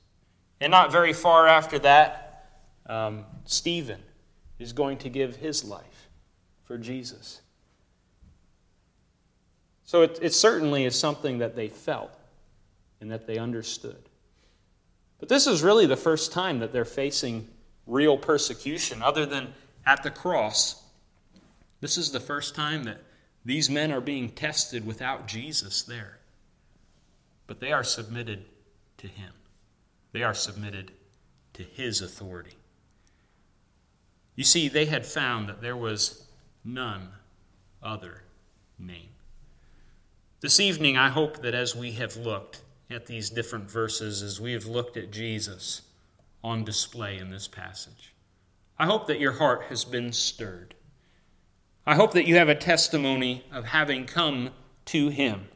And 0.60 0.70
not 0.70 0.92
very 0.92 1.12
far 1.12 1.48
after 1.48 1.80
that, 1.80 2.60
um, 2.86 3.24
Stephen 3.44 4.00
is 4.58 4.72
going 4.72 4.98
to 4.98 5.08
give 5.08 5.36
his 5.36 5.64
life 5.64 6.08
for 6.64 6.78
Jesus. 6.78 7.40
So 9.84 10.02
it, 10.02 10.18
it 10.20 10.34
certainly 10.34 10.84
is 10.84 10.98
something 10.98 11.38
that 11.38 11.56
they 11.56 11.68
felt 11.68 12.12
and 13.00 13.10
that 13.10 13.26
they 13.26 13.38
understood. 13.38 14.08
But 15.18 15.28
this 15.28 15.46
is 15.46 15.62
really 15.62 15.86
the 15.86 15.96
first 15.96 16.32
time 16.32 16.58
that 16.58 16.72
they're 16.72 16.84
facing 16.84 17.48
real 17.86 18.18
persecution, 18.18 19.02
other 19.02 19.24
than 19.24 19.54
at 19.86 20.02
the 20.02 20.10
cross 20.10 20.82
this 21.80 21.96
is 21.96 22.10
the 22.10 22.20
first 22.20 22.54
time 22.54 22.84
that 22.84 23.02
these 23.44 23.70
men 23.70 23.92
are 23.92 24.00
being 24.00 24.30
tested 24.30 24.86
without 24.86 25.28
Jesus 25.28 25.82
there. 25.82 26.18
But 27.46 27.60
they 27.60 27.72
are 27.72 27.84
submitted 27.84 28.44
to 28.98 29.06
Him, 29.06 29.32
they 30.12 30.22
are 30.22 30.34
submitted 30.34 30.92
to 31.54 31.62
His 31.62 32.02
authority. 32.02 32.57
You 34.38 34.44
see, 34.44 34.68
they 34.68 34.86
had 34.86 35.04
found 35.04 35.48
that 35.48 35.60
there 35.60 35.76
was 35.76 36.24
none 36.64 37.08
other 37.82 38.22
name. 38.78 39.08
This 40.40 40.60
evening, 40.60 40.96
I 40.96 41.08
hope 41.08 41.42
that 41.42 41.56
as 41.56 41.74
we 41.74 41.90
have 41.94 42.16
looked 42.16 42.62
at 42.88 43.06
these 43.06 43.30
different 43.30 43.68
verses, 43.68 44.22
as 44.22 44.40
we 44.40 44.52
have 44.52 44.64
looked 44.64 44.96
at 44.96 45.10
Jesus 45.10 45.82
on 46.44 46.62
display 46.62 47.18
in 47.18 47.30
this 47.30 47.48
passage, 47.48 48.14
I 48.78 48.86
hope 48.86 49.08
that 49.08 49.18
your 49.18 49.32
heart 49.32 49.62
has 49.70 49.84
been 49.84 50.12
stirred. 50.12 50.76
I 51.84 51.96
hope 51.96 52.12
that 52.12 52.28
you 52.28 52.36
have 52.36 52.48
a 52.48 52.54
testimony 52.54 53.44
of 53.50 53.64
having 53.64 54.04
come 54.04 54.50
to 54.84 55.08
Him, 55.08 55.48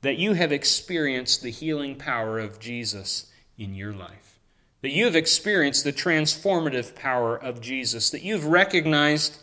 that 0.00 0.18
you 0.18 0.32
have 0.32 0.50
experienced 0.50 1.42
the 1.42 1.52
healing 1.52 1.94
power 1.94 2.40
of 2.40 2.58
Jesus 2.58 3.30
in 3.56 3.76
your 3.76 3.92
life, 3.92 4.35
that 4.86 4.92
you 4.92 5.04
have 5.04 5.16
experienced 5.16 5.82
the 5.82 5.92
transformative 5.92 6.94
power 6.94 7.36
of 7.36 7.60
Jesus, 7.60 8.10
that 8.10 8.22
you've 8.22 8.44
recognized 8.44 9.36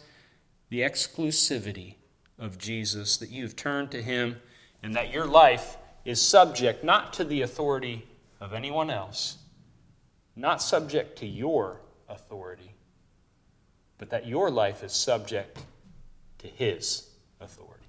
the 0.70 0.80
exclusivity 0.80 1.96
of 2.40 2.58
Jesus, 2.58 3.18
that 3.18 3.30
you've 3.30 3.54
turned 3.54 3.92
to 3.92 4.02
Him, 4.02 4.38
and 4.82 4.96
that 4.96 5.12
your 5.12 5.26
life 5.26 5.76
is 6.06 6.22
subject 6.22 6.82
not 6.82 7.12
to 7.12 7.26
the 7.26 7.42
authority 7.42 8.08
of 8.40 8.54
anyone 8.54 8.90
else, 8.90 9.36
not 10.38 10.62
subject 10.62 11.18
to 11.18 11.26
your 11.26 11.82
authority, 12.08 12.72
but 13.98 14.12
that 14.12 14.26
your 14.26 14.50
life 14.50 14.82
is 14.82 14.94
subject 14.94 15.60
to 16.38 16.48
his 16.48 17.10
authority. 17.42 17.84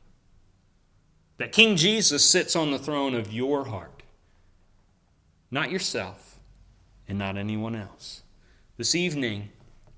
That 1.37 1.53
King 1.53 1.77
Jesus 1.77 2.25
sits 2.25 2.57
on 2.57 2.73
the 2.73 2.81
throne 2.81 3.15
of 3.15 3.33
your 3.33 3.67
heart, 3.67 4.03
not 5.53 5.71
yourself 5.71 6.34
and 7.09 7.19
not 7.19 7.37
anyone 7.37 7.75
else. 7.75 8.23
This 8.77 8.95
evening, 8.95 9.51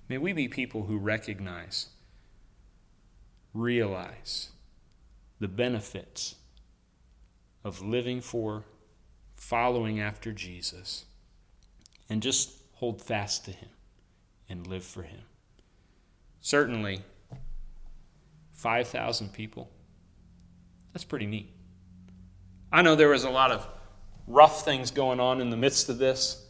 may 0.08 0.18
we 0.18 0.32
be 0.32 0.48
people 0.48 0.84
who 0.84 0.98
recognize, 0.98 1.88
realize 3.54 4.50
the 5.38 5.48
benefits 5.48 6.36
of 7.64 7.82
living 7.82 8.20
for, 8.20 8.64
following 9.34 10.00
after 10.00 10.32
Jesus, 10.32 11.04
and 12.08 12.22
just 12.22 12.52
hold 12.74 13.00
fast 13.02 13.44
to 13.44 13.50
Him 13.50 13.68
and 14.48 14.66
live 14.66 14.84
for 14.84 15.02
Him. 15.02 15.22
Certainly, 16.40 17.00
5,000 18.52 19.32
people, 19.32 19.70
that's 20.92 21.04
pretty 21.04 21.26
neat. 21.26 21.50
I 22.72 22.82
know 22.82 22.94
there 22.94 23.08
was 23.08 23.24
a 23.24 23.30
lot 23.30 23.52
of 23.52 23.66
rough 24.26 24.64
things 24.64 24.90
going 24.90 25.20
on 25.20 25.40
in 25.40 25.50
the 25.50 25.56
midst 25.56 25.88
of 25.88 25.98
this, 25.98 26.45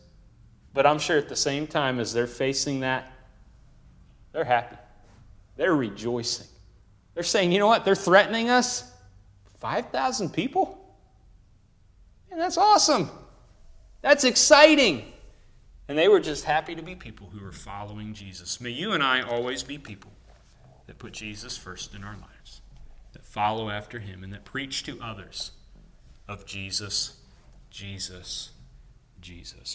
but 0.77 0.85
I'm 0.85 0.99
sure 0.99 1.17
at 1.17 1.31
the 1.31 1.35
same 1.35 1.67
time 1.67 1.99
as 1.99 2.13
they're 2.13 2.27
facing 2.27 2.81
that, 2.81 3.11
they're 4.33 4.45
happy. 4.45 4.77
They're 5.57 5.75
rejoicing. 5.75 6.47
They're 7.15 7.23
saying, 7.23 7.51
you 7.51 7.59
know 7.59 7.67
what? 7.67 7.87
They're 7.87 7.95
threatening 7.95 8.51
us. 8.51 8.93
5,000 9.59 10.35
people? 10.35 10.95
And 12.31 12.39
that's 12.39 12.59
awesome. 12.59 13.09
That's 14.03 14.25
exciting. 14.25 15.11
And 15.89 15.97
they 15.97 16.09
were 16.09 16.21
just 16.21 16.45
happy 16.45 16.75
to 16.75 16.83
be 16.83 16.95
people 16.95 17.31
who 17.33 17.43
were 17.43 17.53
following 17.53 18.13
Jesus. 18.13 18.61
May 18.61 18.69
you 18.69 18.93
and 18.93 19.03
I 19.03 19.23
always 19.23 19.63
be 19.63 19.79
people 19.79 20.13
that 20.87 20.99
put 20.99 21.15
Jesus 21.15 21.57
first 21.57 21.95
in 21.95 22.05
our 22.05 22.17
lives, 22.17 22.61
that 23.15 23.25
follow 23.25 23.71
after 23.71 23.99
him, 23.99 24.23
and 24.23 24.31
that 24.35 24.45
preach 24.45 24.83
to 24.83 25.01
others 25.01 25.53
of 26.29 26.45
Jesus, 26.45 27.17
Jesus, 27.71 28.51
Jesus. 29.23 29.75